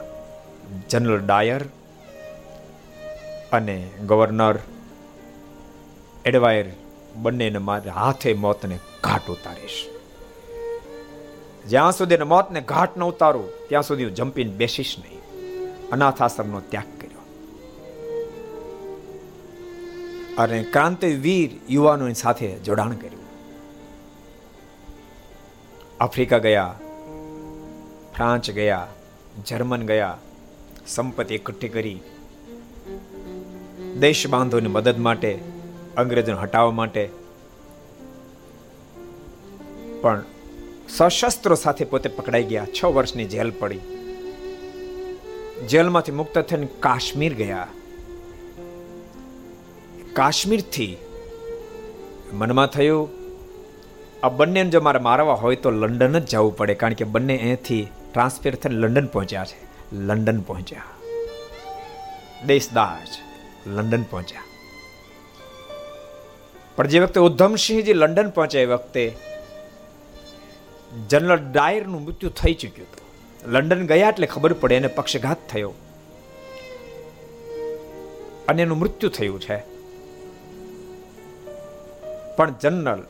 [0.91, 1.65] જનરલ ડાયર
[3.53, 4.59] અને ગવર્નર
[6.25, 6.67] એડવાયર
[7.17, 9.89] બંનેને મારે હાથે મોતને ઘાટ ઉતારીશ.
[11.69, 15.19] જ્યાં સુધી મોતને ઘાટ ન ઉતારું, ત્યાં સુધી હું જંપીને બેસીશ નહીં.
[15.91, 17.19] અનાથ આશ્રમનો ત્યાગ કર્યો.
[20.39, 23.18] અને ક્રાંતિવીર યુવાનોની સાથે જોડાણ કર્યું.
[26.01, 26.75] આફ્રિકા ગયા
[28.17, 28.87] ફ્રાન્સ ગયા,
[29.47, 30.19] જર્મન ગયા,
[30.87, 32.01] સંપત્તિ એકઠી કરી.
[34.01, 35.39] દેશ બાંધોની મદદ માટે,
[35.97, 37.11] અંગ્રેજોને હટાવવા માટે.
[40.01, 40.25] પણ
[40.89, 43.79] સશસ્ત્રો સાથે પોતે પકડાઈ ગયા, છ વર્ષની જેલ પડી.
[45.69, 47.67] જેલમાંથી મુક્ત થઈને કાશ્મીર ગયા.
[50.13, 50.97] કાશ્મીરથી
[52.33, 53.18] મનમાં થયું
[54.23, 57.89] આ બંનેને જો મારે મારવા હોય તો લંડન જ જવું પડે, કારણ કે બંને અહીંથી
[58.15, 59.69] ટ્રાન્સફર થઈને લંડન પહોંચ્યા છે.
[59.97, 60.83] લંડન પહોંચ્યા.
[62.47, 63.09] દેશદાજ,
[63.69, 64.41] લંડન પહોંચ્યા.
[66.77, 69.17] પણ જે વખતે ઉધમસિંહજી લંડન પહોંચ્યા એ વખતે
[71.09, 73.53] જનરલ ડાયરનું મૃત્યુ થઈ ચૂક્યું હતું.
[73.53, 75.75] લંડન ગયા એટલે ખબર પડે એને પક્ષઘાત થયો.
[78.49, 79.57] અને એનું મૃત્યુ થયું છે.
[82.37, 83.07] પણ જનરલ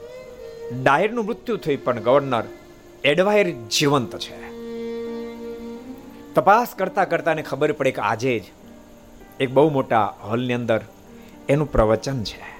[0.83, 2.45] ડાયરનું મૃત્યુ થયું પણ ગવર્નર
[3.05, 4.49] એડવાયર જીવંત છે.
[6.35, 8.43] તપાસ કરતા કરતા ને ખબર પડે કે આજે જ
[9.41, 10.81] એક બહુ મોટા હોલની અંદર
[11.49, 12.59] એનું પ્રવચન છે.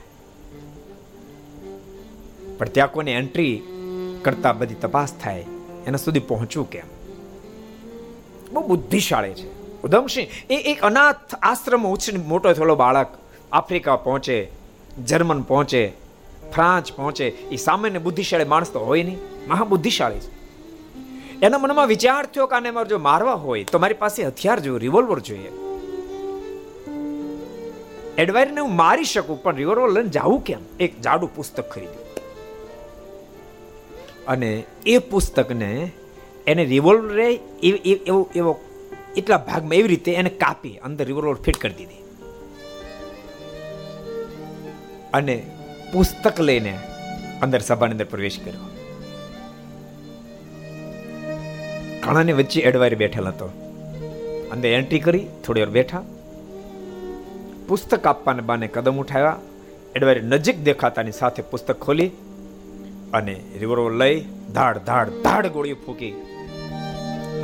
[2.59, 3.63] પણ ત્યાં કોઈને એન્ટ્રી
[4.23, 5.45] કરતા બધી તપાસ થાય,
[5.87, 6.87] એના સુધી પહોંચવું કેમ?
[8.53, 9.81] બહુ બુદ્ધિશાળી છે.
[9.83, 13.09] ઉધમસિંહ, એ એક અનાથ આશ્રમ ઉછીને મોટો થયેલો બાળક
[13.53, 14.51] આફ્રિકા પહોંચે,
[15.07, 16.08] જર્મન પહોંચે
[16.53, 19.19] ફ્રાન્સ પહોંચે, એ સામાન્ય બુદ્ધિશાળી માણસ તો હોય નહીં.
[19.49, 20.31] મહાબુદ્ધિશાળી છે.
[21.41, 24.79] એના મનમાં વિચાર થયો કે આને મારે જો મારવા હોય, તો મારી પાસે હથિયાર જોઈએ
[24.79, 25.51] રિવોલ્વર જોઈએ.
[28.19, 30.63] એડવાયરને હું મારી શકું, પણ રિવોલ્વર લઈને જાવું કેમ?
[30.81, 32.07] એક જાડું પુસ્તક ખરીદ્યું.
[34.27, 35.71] અને એ પુસ્તકને
[36.47, 37.29] એને રિવોલ્વરે
[37.63, 38.53] એવો એવો
[39.17, 42.03] એટલા ભાગમાં એવી રીતે એને કાપી, અંદર રિવોલ્વર ફિટ કરી દીધી.
[45.15, 45.37] અને
[45.93, 46.78] પુસ્તક લઈને
[47.43, 48.61] અંદર સભાની અંદર પ્રવેશ કર્યો.
[52.03, 53.47] ઘણાની વચ્ચે એડવાયર બેઠેલ હતો.
[54.53, 56.03] અંદર એન્ટ્રી કરી, થોડી વાર બેઠા.
[57.68, 59.36] પુસ્તક આપવાને બાને કદમ ઉઠાવ્યા.
[59.97, 62.09] એડવાયર નજીક દેખાતાની સાથે પુસ્તક ખોલી
[63.12, 64.24] અને રિવરો લઈ
[64.55, 66.11] ધાડ ધાડ ધાડ ગોળીઓ ફૂકી.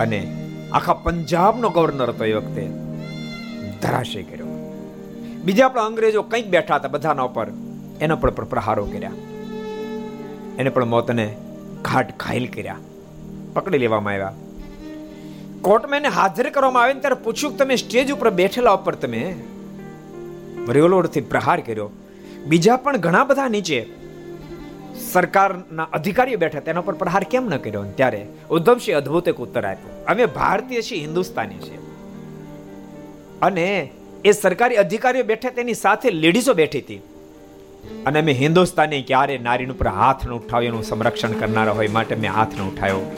[0.00, 2.68] અને આખા પંજાબનો ગવર્નર હતો એ વખતે
[3.82, 4.46] ધરાશય કર્યો.
[5.44, 7.46] બીજા આપણા અંગ્રેજો કંઈક બેઠા હતા બધાના ઉપર.
[8.00, 9.10] એના પણ પ્રહારો કર્યા.
[10.58, 11.36] એને પણ મોતને
[11.82, 12.76] ઘાટ ઘાયલ કર્યા.
[13.52, 14.32] પકડી લેવામાં આવ્યા.
[15.62, 19.34] કોર્ટમાં એને હાજર કરવામાં આવે ત્યારે પૂછ્યું તમે સ્ટેજ ઉપર બેઠેલા ઉપર તમે
[20.68, 21.90] રિવોલ્વરથી પ્રહાર કર્યો.
[22.46, 23.86] બીજા પણ ઘણા બધા નીચે
[25.12, 27.84] સરકારના અધિકારીઓ બેઠા તેના પર પ્રહાર કેમ ન કર્યો?
[27.84, 30.04] ત્યારે ઉદ્ધવસિંહ અદ્ભુત એક ઉત્તર આપ્યો.
[30.08, 31.78] અમે ભારતીય છીએ, હિન્દુસ્તાની છીએ.
[33.42, 33.90] અને
[34.24, 37.00] એ સરકારી અધિકારીઓ બેઠા તેની સાથે લેડીઝો બેઠી હતી.
[38.06, 42.32] અને અમે હિન્દુસ્તાને ક્યારે નારી ઉપર હાથ ન ઉઠાવ્યો એનું સંરક્ષણ કરનારા હોય માટે મેં
[42.32, 43.16] હાથ ન ઉઠાવ્યો.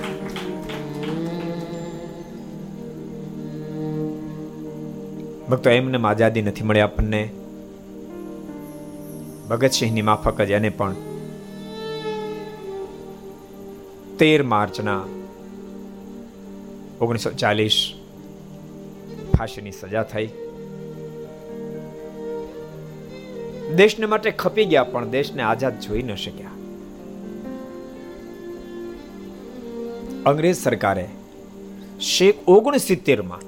[5.50, 7.30] ભક્તો એમને આઝાદી નથી મળી આપણને.
[9.48, 10.94] ભગતસિંહની માફક જ એને પણ.
[14.18, 15.04] તેર માર્ચના
[17.00, 17.92] ઓગણીસો ચાલીસ
[19.38, 20.28] ફાંસીની સજા થઈ.
[23.76, 26.54] દેશને માટે ખપી ગયા, પણ દેશને આઝાદ જોઈ ન શક્યા.
[30.26, 31.08] અંગ્રેજ સરકારે
[32.00, 33.42] શેખ ઓગણસિત્તેરમાં,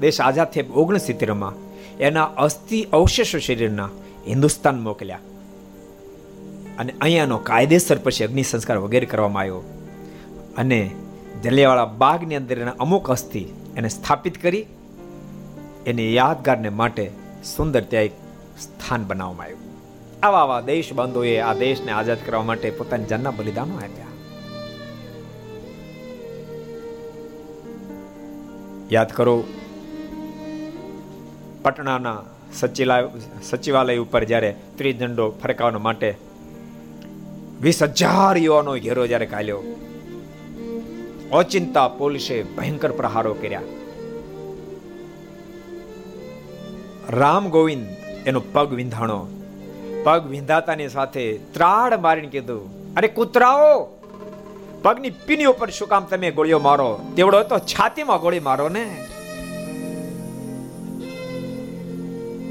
[0.00, 1.54] દેશ આઝાદ થયા ઓગણસિત્તેરમાં
[1.98, 3.88] એના અસ્થિ અવશેષો શરીરના
[4.28, 5.18] હિન્દુસ્તાન મોકલ્યા.
[6.78, 9.62] અને અહીંયાનો કાયદેસર પછી અગ્નિ સંસ્કાર વગેરે કરવામાં આવ્યો.
[10.56, 10.90] અને
[11.42, 13.44] જલિયાવાળા બાગની અંદર એના અમુક અસ્થિ
[13.76, 14.64] એને સ્થાપિત કરી.
[15.86, 17.10] એની યાદગારને માટે
[17.56, 18.12] સુંદર ત્યાં એક
[18.88, 19.64] સ્થાન બનાવવામાં આવ્યું.
[20.26, 24.12] આવા આવા દેશ બંધુએ આ દેશને આઝાદ કરવા માટે પોતાની જાનના બલિદાનો આપ્યા.
[28.90, 29.34] યાદ કરો,
[31.62, 32.20] પટણાના
[33.50, 36.10] સચિવાલય ઉપર જ્યારે ત્રિદંડો ફરકાવવા માટે
[37.60, 39.60] વીસ હજાર યુવાનો ઘેરો જ્યારે કાલ્યો
[41.32, 43.64] ઓચિંતા પોલીસે ભયંકર પ્રહારો કર્યા.
[47.20, 47.86] રામ ગોવિંદ
[48.26, 49.20] એનો પગ વિંધાણો.
[50.04, 53.70] પગ વિંધાતાની સાથે ત્રાડ મારીને કીધું, અરે કૂતરાઓ,
[54.82, 56.90] પગની પીની ઉપર શું કામ તમે ગોળીઓ મારો?
[57.16, 58.86] તેવડો તો છાતીમાં ગોળી મારો ને.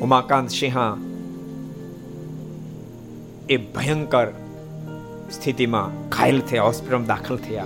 [0.01, 0.97] ઉમાકાંત સિંહા,
[3.49, 4.27] એ ભયંકર
[5.31, 7.65] સ્થિતિમાં ઘાયલ થયા, હોસ્પિટલમાં દાખલ થયા.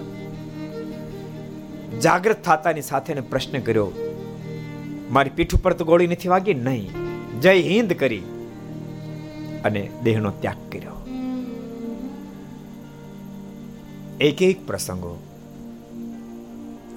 [1.99, 3.91] જાગૃત થતાની સાથે પ્રશ્ન કર્યો,
[5.12, 6.54] મારી પીઠ ઉપર તો ગોળી નથી વાગી?
[6.54, 7.01] નહીં.
[7.41, 8.23] જય હિન્દ કરી
[9.65, 10.97] અને દેહનો ત્યાગ કર્યો.
[14.21, 15.13] એક એક પ્રસંગો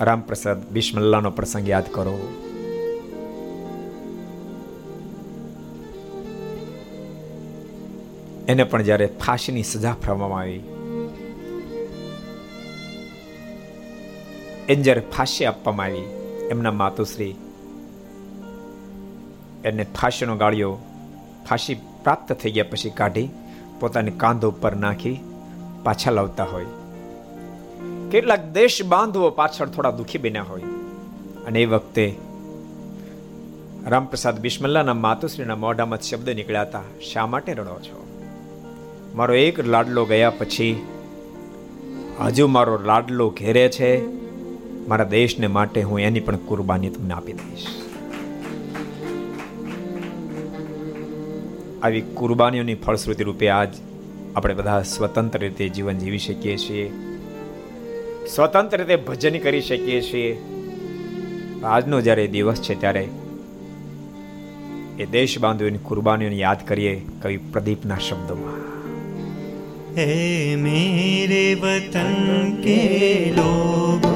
[0.01, 2.16] રામપ્રસાદ બિસ્મલ્લાનો પ્રસંગ યાદ કરો.
[8.49, 10.62] એને પણ જ્યારે ફાંસીની સજા ફરવામાં આવી,
[14.68, 16.07] એને જ્યારે ફાંસી આપવામાં આવી,
[16.51, 17.32] એમના માતુશ્રી
[19.65, 20.79] એને ફાંસીનો ગાળ્યો
[21.49, 23.29] ફાંસી પ્રાપ્ત થઈ ગયા પછી કાઢી
[23.81, 25.19] પોતાની કાંધો ઉપર નાખી
[25.85, 26.65] પાછા લાવતા હોય.
[28.11, 30.61] કેટલાક દેશ બાંધવો પાછળ થોડા દુઃખી બન્યા હોય.
[31.47, 32.15] અને એ વખતે
[33.87, 38.07] રામપ્રસાદ બિસ્મલ્લાના માતુશ્રીના મોઢામાં શબ્દ નીકળ્યા હતા, શા માટે રડો છો?
[39.15, 40.87] મારો એક લાડલો ગયા પછી
[42.25, 44.07] હજુ મારો લાડલો ઘેરે છે.
[44.89, 47.84] મારા દેશને માટે હું એની પણ કુરબાની તમને આપી દઈશ.
[51.85, 53.68] આવી કુરબાનીઓની ફળશ્રુતિ રૂપે આજ
[54.37, 56.93] આપણે બધા સ્વતંત્ર રીતે જીવન જીવી શકીએ છીએ.
[58.35, 60.37] સ્વતંત્ર રીતે ભજન કરી શકીએ છીએ.
[61.64, 63.09] આજનો જ્યારે દિવસ છે ત્યારે
[64.99, 68.59] એ દેશ બાંધવીની કુરબાનીઓને યાદ કરીએ કવિ પ્રદીપના શબ્દોમાં.
[69.97, 72.78] હે મેરે વતન કે
[73.37, 74.14] લોગો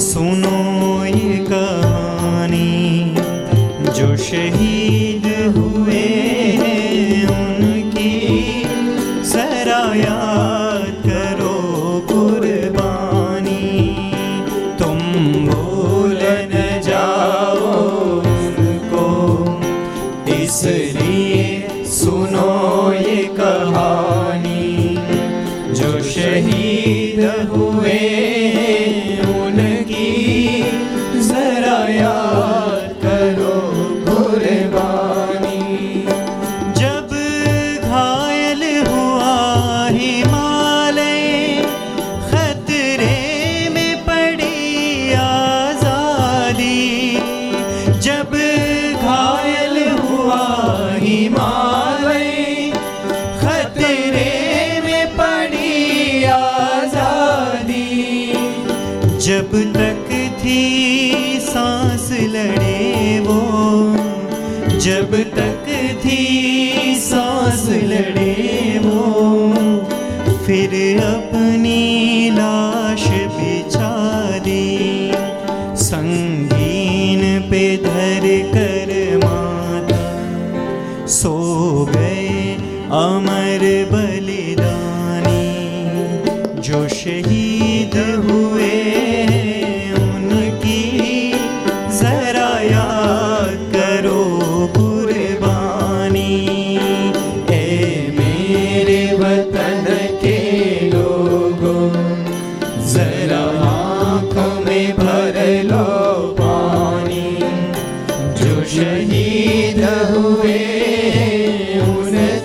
[0.04, 0.62] su nombre.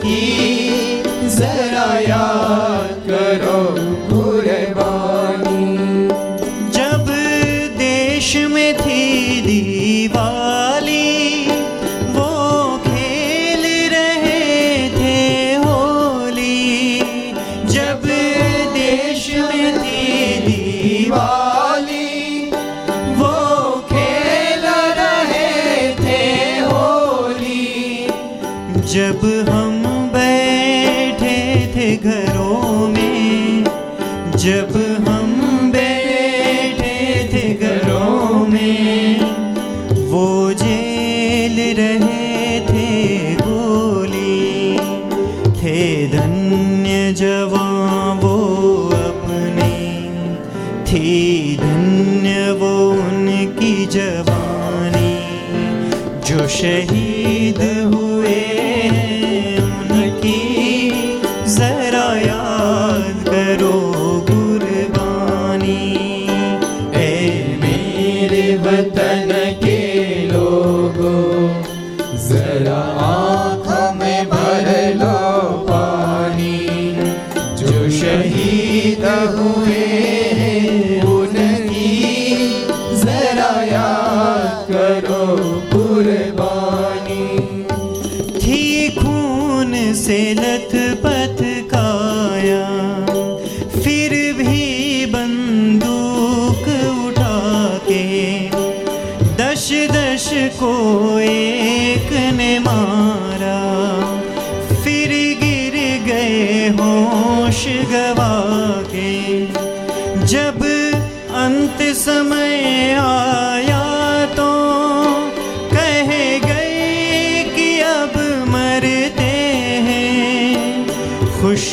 [0.09, 2.68] ای زرایا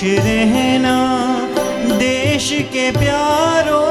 [0.07, 0.97] रहना
[1.97, 3.81] देश के प्यारो।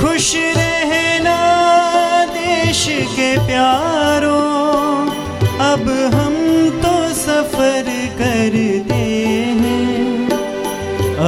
[0.00, 1.38] खुश रहना
[2.34, 2.86] देश
[3.16, 4.36] के प्यारो।
[5.66, 6.34] अब हम
[6.82, 7.88] तो सफ़र
[8.18, 9.04] करते
[9.60, 10.28] हैं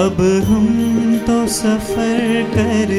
[0.03, 0.67] अब हम
[1.27, 2.93] तो सफ़र कर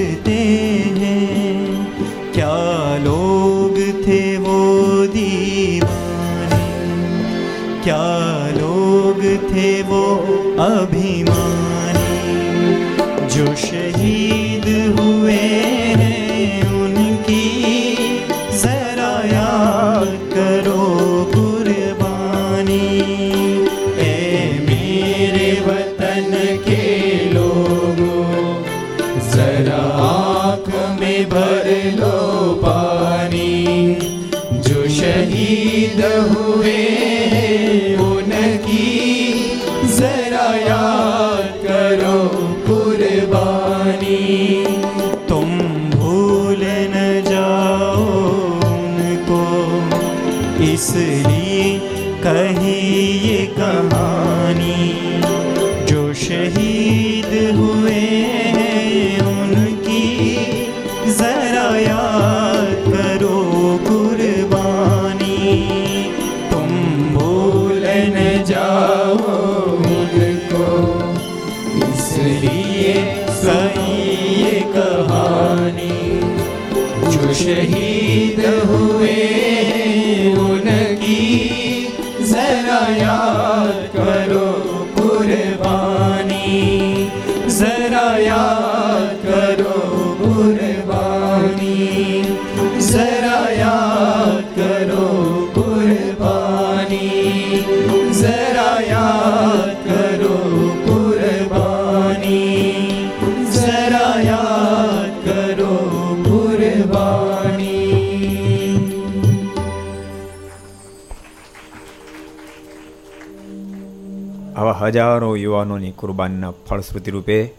[114.89, 117.49] હજારો યુવાનોની કુરબાનીના ફળશ્રુતિ રૂપે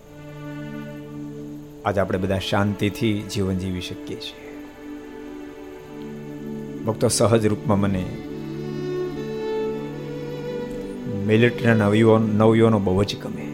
[1.85, 4.65] આજે આપણે બધા શાંતિથી જીવન જીવી શકીએ છીએ.
[6.87, 8.05] ભક્તો, સહજ રૂપમાં મને
[11.27, 13.47] મિલિટરીના નવયુવાન નવયુવાનો બહુ જ ગમે.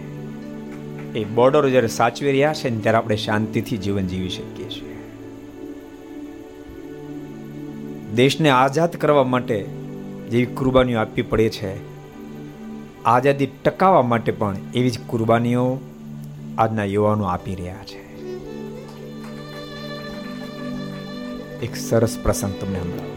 [1.18, 4.96] એ બોર્ડરો જ્યારે સાચવી રહ્યા છે ને ત્યારે આપણે શાંતિથી જીવન જીવી શકીએ છીએ.
[8.14, 9.62] દેશને આઝાદ કરવા માટે
[10.30, 11.95] જેવી કુરબાનીઓ આપવી પડે છે
[13.07, 15.78] આઝાદી ટકાવવા માટે પણ એવી જ કુરબાનીઓ
[16.59, 18.00] આજના યુવાનો આપી રહ્યા છે.
[21.62, 23.12] એક સરસ પ્રસંગ તમને હમણાં.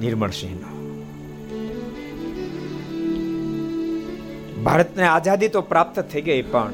[0.00, 0.70] નિર્મળસિંહનો
[4.62, 6.72] ભારતને આઝાદી તો પ્રાપ્ત થઈ ગઈ, પણ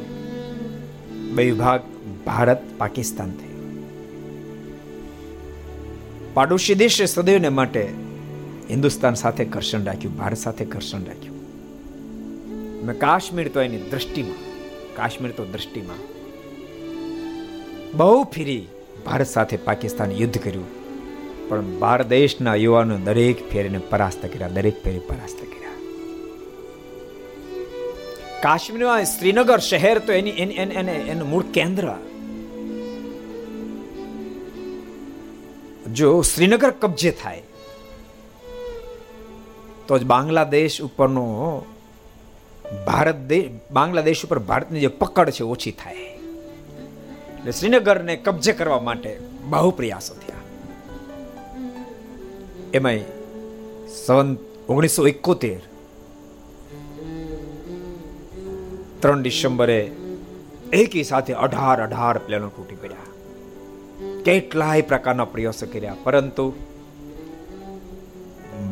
[1.35, 1.81] બે વિભાગ,
[2.27, 3.73] ભારત, પાકિસ્તાન થયું.
[6.35, 8.10] પાડોશી દેશે સદૈવને માટે
[8.71, 11.39] હિન્દુસ્તાન સાથે ઘર્ષણ રાખ્યું, ભારત સાથે ઘર્ષણ રાખ્યું.
[12.87, 14.41] મેં કાશ્મીર તો એની દ્રષ્ટિમાં,
[14.97, 16.01] કાશ્મીર તો દ્રષ્ટિમાં
[17.95, 18.65] બહુ ફેરી
[19.07, 20.69] ભારત સાથે પાકિસ્તાન યુદ્ધ કર્યું.
[21.49, 25.75] પણ ભારત દેશના યુવાનો દરેક ફેરીને પરાસ્ત કર્યા, દરેક ફેરી પરાસ્ત કર્યા.
[28.43, 30.31] કાશ્મીરમાં શ્રીનગર શહેર તો એની,
[31.13, 31.87] એનું મૂળ કેન્દ્ર.
[35.93, 37.43] જો શ્રીનગર કબજે થાય
[39.91, 41.27] તો જ બાંગ્લાદેશ ઉપરનો
[42.89, 46.11] ભારત દેશ બાંગ્લાદેશ ઉપર ભારતની જે પકડ છે ઓછી થાય.
[47.39, 49.11] એટલે શ્રીનગરને કબજે કરવા માટે
[49.53, 50.45] બહુ પ્રયાસો થયા.
[52.79, 53.07] એમાંય
[54.05, 54.29] સન
[54.73, 55.61] ઓગણીસો એકોતેર
[59.03, 59.81] ત્રણ ડિસેમ્બરે
[60.81, 63.11] એકી સાથે અઢાર અઢાર પ્લેનો તૂટી પડ્યા.
[64.27, 66.47] કેટલાય પ્રકારના પ્રયાસો કર્યા, પરંતુ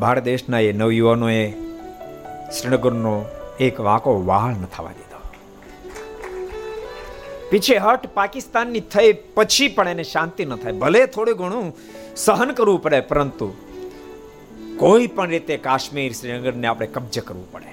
[0.01, 1.51] ભારત દેશના એ નવયુવાનોએ
[2.59, 3.25] શ્રીનગરનો
[3.61, 5.21] એક વાંકો વાળ ન થવા દીધો.
[7.51, 10.73] પીછે હટ પાકિસ્તાનની થઈ પછી પણ એને શાંતિ ન થાય.
[10.73, 11.77] ભલે થોડું ઘણું
[12.17, 13.55] સહન કરવું પડે, પરંતુ
[14.77, 17.73] કોઈ પણ રીતે કાશ્મીર શ્રીનગરને આપણે કબજે કરવું પડે.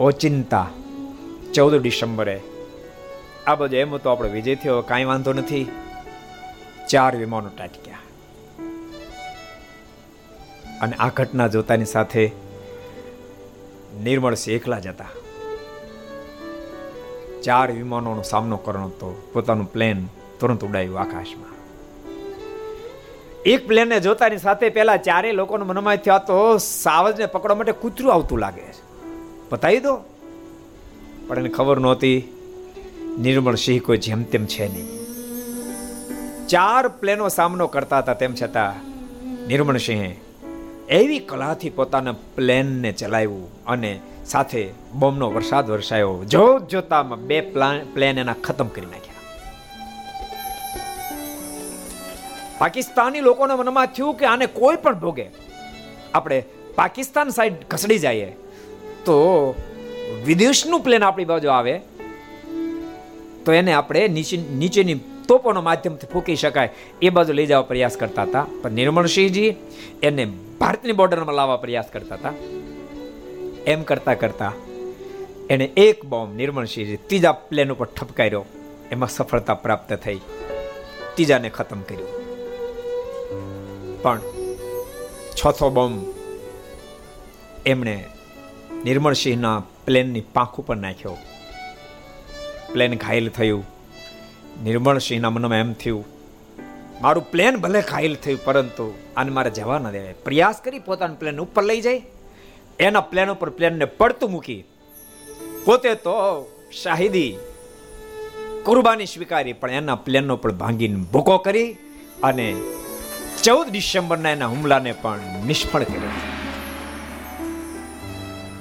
[0.00, 0.66] ઓચિંતા
[1.54, 2.40] ચૌદ ડિસેમ્બરે.
[3.46, 5.66] આ બધું એમ તો આપણે વિજય થયો, કાંઈ વાંધો નથી.
[6.88, 7.85] ચાર વિમાનો ટાટક્યા
[10.80, 12.30] અને આ ઘટના જોતાની સાથે
[14.02, 15.04] નિર્મળસિંહ એકલા હતા.
[17.42, 19.30] ચાર વિમાનોનો સામનો કરવાનો હતો.
[19.32, 20.06] પોતાનું પ્લેન
[20.40, 21.56] તુરંત ઉડાયું આકાશમાં.
[23.42, 26.18] એક પ્લેનને જોતાની સાથે પહેલા ચારે લોકોના મનમાં થયા.
[26.18, 28.82] તો સાવજને પકડવા માટે કૂતરું આવતું લાગે છે.
[29.50, 29.96] બતાવી દો.
[31.28, 32.28] પણ એને ખબર નહોતી
[33.18, 34.88] નિર્મળ સિંહ કોઈ જેમ તેમ છે નહીં.
[36.46, 38.14] ચાર પ્લેનો સામનો કરતા હતા.
[38.14, 38.96] તેમ છતાં
[39.46, 40.25] નિર્મળ સિંહે
[40.88, 43.90] એવી કલાથી પોતાના પ્લેનને ચલાવ્યું અને
[44.26, 44.60] સાથે
[45.00, 46.24] બોમ્બનો વરસાદ વરસાયો.
[46.24, 47.40] જોત જોતામાં બે
[47.94, 49.14] પ્લેન એના ખતમ કરી નાખ્યા.
[52.58, 55.26] પાકિસ્તાની લોકોના મનમાં થયું કે આને કોઈ પણ ભોગે,
[56.14, 56.38] આપણે
[56.76, 58.30] પાકિસ્તાન સાઈડ ઘસડી જઈએ,
[59.04, 59.16] તો
[60.24, 61.74] વિદેશનું પ્લેન આપણી બાજુ આવે,
[63.44, 64.98] તો એને આપણે નીચે નીચેની
[65.28, 66.68] તોપોના માધ્યમથી ફૂંકી શકાય.
[67.02, 68.46] એ બાજુ લઈ જવા પ્રયાસ કરતા હતા.
[68.62, 69.54] પણ નિર્મળસિંહજી
[70.02, 70.24] એને
[70.60, 72.32] ભારતની બોર્ડરમાં લાવવા પ્રયાસ કરતા હતા.
[73.66, 74.52] એમ કરતા કરતા
[75.50, 78.44] એણે એક બોમ્બ નિર્મળસિંહજી ત્રીજા પ્લેન ઉપર ઠપકાર્યો.
[78.90, 80.14] એમાં સફળતા પ્રાપ્ત થઈ.
[81.14, 82.08] ત્રીજાને ખતમ કર્યું.
[84.02, 84.20] પણ
[85.36, 86.14] છસો બોમ્બ
[87.66, 88.04] એમણે
[88.84, 91.16] નિર્મળસિંહના પ્લેનની પાંખ ઉપર નાખ્યો.
[92.72, 93.75] પ્લેન ઘાયલ થયું.
[94.64, 96.04] નિર્મળસિંહના મનમાં એમ થયું.
[97.02, 100.12] મારું પ્લેન ભલે ઘાયલ થયું, પરંતુ આને મારે જવા ન દેવાય.
[100.12, 102.02] પ્રયાસ કરી પોતાના પ્લેન ઉપર લઈ જાય.
[102.78, 104.64] એના પ્લેન ઉપર પ્લેનને પડતું મૂકી.
[105.64, 106.46] પોતે તો
[106.82, 107.38] શાહિદી
[108.64, 111.76] કુરબાની સ્વીકારી, પણ એના પ્લેનનો પણ ભાંગીને ભૂકો કરી
[112.22, 112.56] અને
[113.42, 116.14] ચૌદ ડિસેમ્બરના એના હુમલાને પણ નિષ્ફળ કર્યો.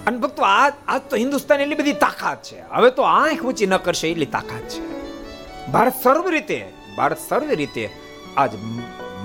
[0.07, 2.61] અને ભક્તો, આ આજ તો હિન્દુસ્તાન એટલી બધી તાકાત છે.
[2.71, 5.04] હવે તો આંખ ઊંચી ન કરશે, એટલી તાકાત છે.
[5.71, 6.59] ભારત સર્વ રીતે
[6.97, 7.89] ભારત સર્વ રીતે
[8.37, 8.51] આજ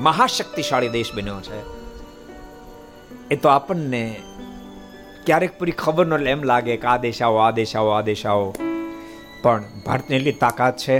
[0.01, 1.59] મહાશક્તિશાળી દેશ બન્યો છે.
[3.31, 4.03] એ તો આપણને
[5.27, 8.27] ક્યારેક પૂરી ખબર ન એમ લાગે કે આ દેશ આવો આ દેશ આવો આ દેશ
[8.27, 8.53] આવો
[9.43, 10.97] પણ ભારતની એટલી તાકાત છે.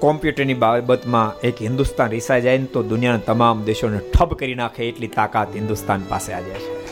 [0.00, 5.08] કોમ્પ્યુટરની બાબતમાં એક હિન્દુસ્તાન રિસાઈ જાય ને તો દુનિયાના તમામ દેશોને ઠપ કરી નાખે એટલી
[5.08, 6.89] તાકાત હિન્દુસ્તાન પાસે આજે છે.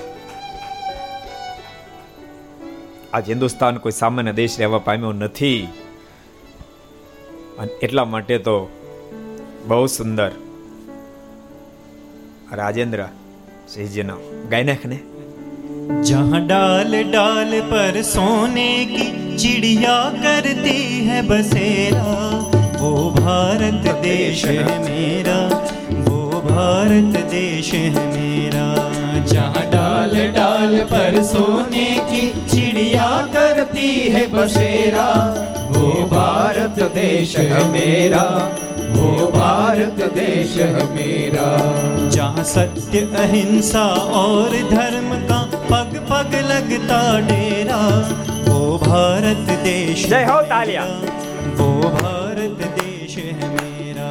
[3.14, 5.61] આજ હિન્દુસ્તાન કોઈ સામાન્ય દેશ રહેવા પામ્યો નથી
[7.59, 8.55] અને એટલા માટે તો
[9.68, 10.30] બહુ સુંદર
[12.59, 13.01] રાજેન્દ્ર
[13.68, 14.16] સિંહજીનો
[14.49, 14.99] ગાય નાખ ને
[16.01, 19.07] जहाँ डाल डाल पर सोने की
[19.38, 22.14] चिड़िया करती है बसेरा
[22.80, 25.38] वो भारत देश है मेरा
[26.07, 28.66] वो भारत देश है मेरा
[29.39, 35.05] जहाँ डाल डाल पर सोने की चिड़िया करती है बसेरा।
[35.70, 38.24] वो भारत देश है मेरा
[38.95, 41.47] वो भारत देश है मेरा।
[42.09, 43.84] जहाँ सत्य अहिंसा
[44.22, 47.80] और धर्म का पग पग लगता डेरा
[48.49, 50.84] वो भारत देश जय हो तालिया।
[51.61, 54.11] वो भारत देश है मेरा।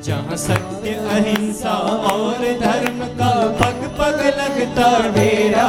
[0.00, 1.76] जहाँ सत्य अहिंसा
[2.12, 2.91] और धर्म
[3.42, 5.68] पग पग लगता डेरा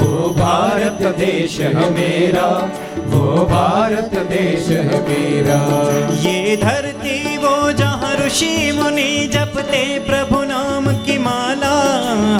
[0.00, 2.46] वो भारत देश है मेरा।
[3.06, 5.58] वो भारत देश है मेरा।
[6.30, 11.74] ये धरती वो जहाँ ऋषि मुनि जपते प्रभु नाम की माला।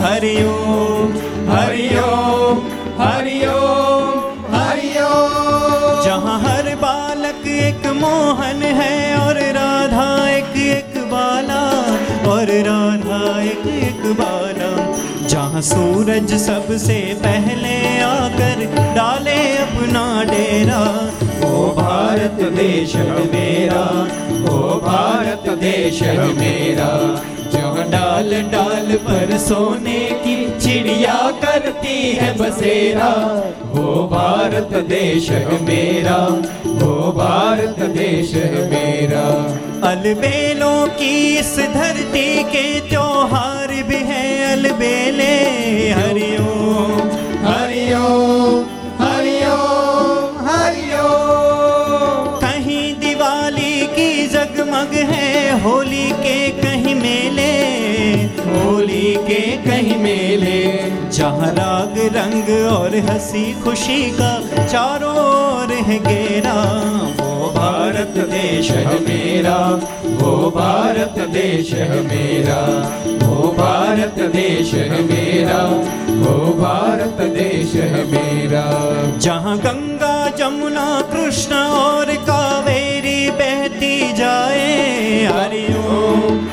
[0.07, 1.13] हरिओम
[1.51, 2.59] हरिओम
[3.01, 4.19] हरिओम
[4.55, 11.63] हरिओम। जहाँ हर बालक एक मोहन है और राधा एक एक बाला।
[12.31, 14.58] और राधा एक एक बाला।
[15.38, 18.66] जहाँ सूरज सबसे पहले आकर
[18.96, 20.82] डाले अपना डेरा
[21.48, 23.84] ओ भारत देश है मेरा
[24.54, 27.37] ओ भारत देश है मेरा जहाँ
[27.88, 33.10] डाल डाल पर सोने की चिड़िया करती है बसेरा
[33.74, 36.18] वो भारत देश है मेरा
[36.66, 39.24] वो भारत देश है मेरा
[39.90, 45.34] अलबेलों की इस धरती के त्योहार भी है अलबेले
[45.92, 47.02] हरिओम
[47.48, 48.77] हरिओम हरिओम
[59.19, 66.55] के कहीं मेले, जहाँ राग, रंग और हँसी खुशी का चारों ओर है घेरा।
[67.21, 69.57] वो भारत देश है मेरा,
[70.05, 72.61] वो भारत देश है मेरा,
[73.27, 75.63] वो भारत देश है मेरा,
[76.15, 78.65] वो भारत देश है मेरा।
[79.19, 86.48] जहाँ गंगा, जमुना, कृष्ण और कावेरी बहती जाए, हरिओम।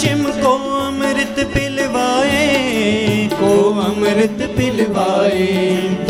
[0.00, 2.44] पश्चिम को अमृत पिलवाए
[3.32, 3.48] को
[3.80, 5.48] अमृत पिलवाए।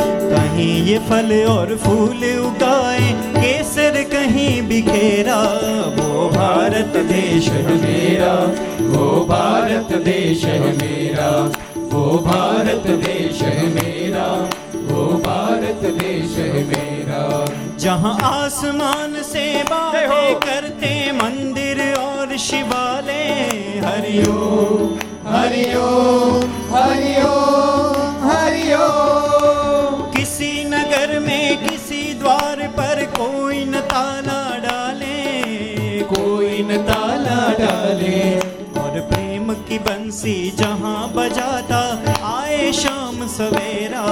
[0.00, 5.40] कहीं ये फल और फूल उगाए केसर कहीं बिखेरा
[5.96, 8.32] वो भारत देश है मेरा
[8.92, 11.30] वो भारत देश है मेरा
[11.92, 14.28] वो भारत देश है मेरा
[14.90, 17.24] वो भारत देश है मेरा।
[17.78, 21.59] जहाँ आसमान से बातें करते मंदिर
[22.29, 23.23] और शिवालय
[23.85, 24.97] हरिओम
[25.33, 35.19] हरिओम हरिओम हरिओम किसी नगर में किसी द्वार पर कोई न ताला डाले
[36.13, 38.19] कोई न ताला डाले
[38.83, 41.83] और प्रेम की बंसी जहाँ बजाता
[42.35, 44.03] आए शाम सवेरा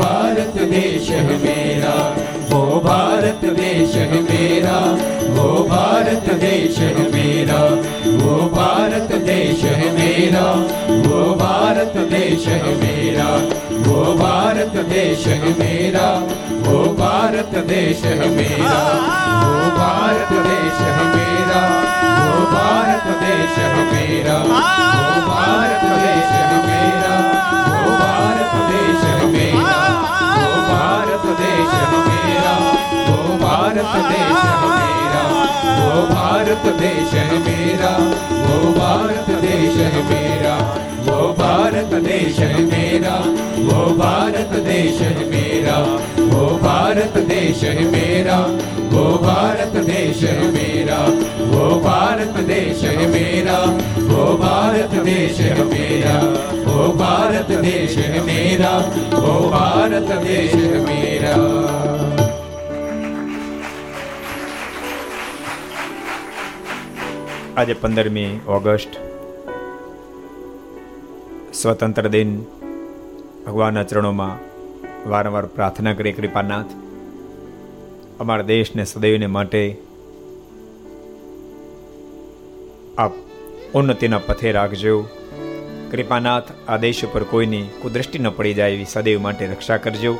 [0.00, 1.94] भारत देश है मेरा
[2.50, 4.76] वो भारत देश है मेरा
[5.36, 7.58] वो भारत देश है मेरा
[8.22, 10.44] वो भारत देश है मेरा
[11.06, 13.28] वो भारत देश है मेरा
[13.86, 16.08] वो भारत देश है मेरा
[16.66, 21.62] वो भारत देश है मेरा वो भारत देश है मेरा
[22.20, 27.29] वो भारत देश है मेरा वो भारत देश है मेरा
[33.60, 35.22] भारत देश है मेरा
[35.78, 37.92] वो भारत देश है मेरा
[38.38, 40.56] वो भारत देश है मेरा
[41.06, 43.16] वो भारत देश है मेरा
[43.60, 45.76] वो भारत देश है मेरा
[46.30, 48.38] वो भारत देश है मेरा
[48.92, 50.98] वो भारत देश है मेरा
[51.50, 53.58] वो भारत देश है मेरा
[54.08, 56.18] वो भारत देश है मेरा
[56.66, 58.76] वो भारत देश है मेरा
[59.14, 62.09] वो भारत देश है मेरा
[67.61, 68.89] આજે પંદરમી ઓગસ્ટ.
[71.53, 72.41] સ્વતંત્ર દિન.
[73.45, 74.37] ભગવાનના ચરણોમાં
[75.09, 76.65] વારંવાર પ્રાર્થના કરી કૃપાનાથ.
[78.19, 79.77] અમારા દેશને સદૈવને માટે
[82.97, 83.11] આપ
[83.73, 85.07] ઉન્નતિના પથે રાખજો.
[85.91, 90.17] કૃપાનાથ, આ દેશ ઉપર કોઈની કુદૃષ્ટિ ન પડી જાય એવી સદૈવ માટે રક્ષા કરજો.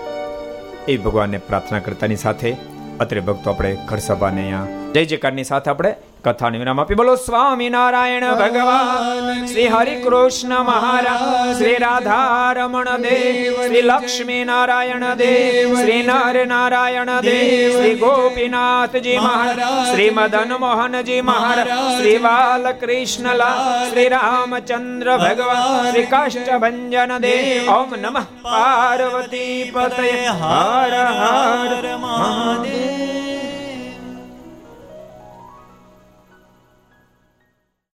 [0.87, 2.57] એ ભગવાનને પ્રાર્થના કરતાની સાથે
[2.99, 5.91] અત્રે ભક્તો આપણે ઘર સભાને અહીંયા જય જયકારની સાથે આપણે
[6.25, 6.95] કથાને વિરામ આપી.
[6.95, 15.05] બોલો સ્વામી નારાયણ ભગવાન શ્રી હરિ કૃષ્ણ મહારાજ શ્રી રાધા રમણ દેવ શ્રી લક્ષ્મી નારાયણ
[15.13, 23.55] દેવ શ્રી નર નારાયણ દેવ શ્રી ગોપીનાથજી મહારાજ શ્રી મદન મોહનજી મહારાજ શ્રી બાલકૃષ્ણલા
[23.89, 33.20] શ્રી રામચંદ્ર ભગવાન શ્રી કાષ્ટભંજન દેવ ઓમ નમઃ પાર્વતી પતય હર હર મહાદેવ.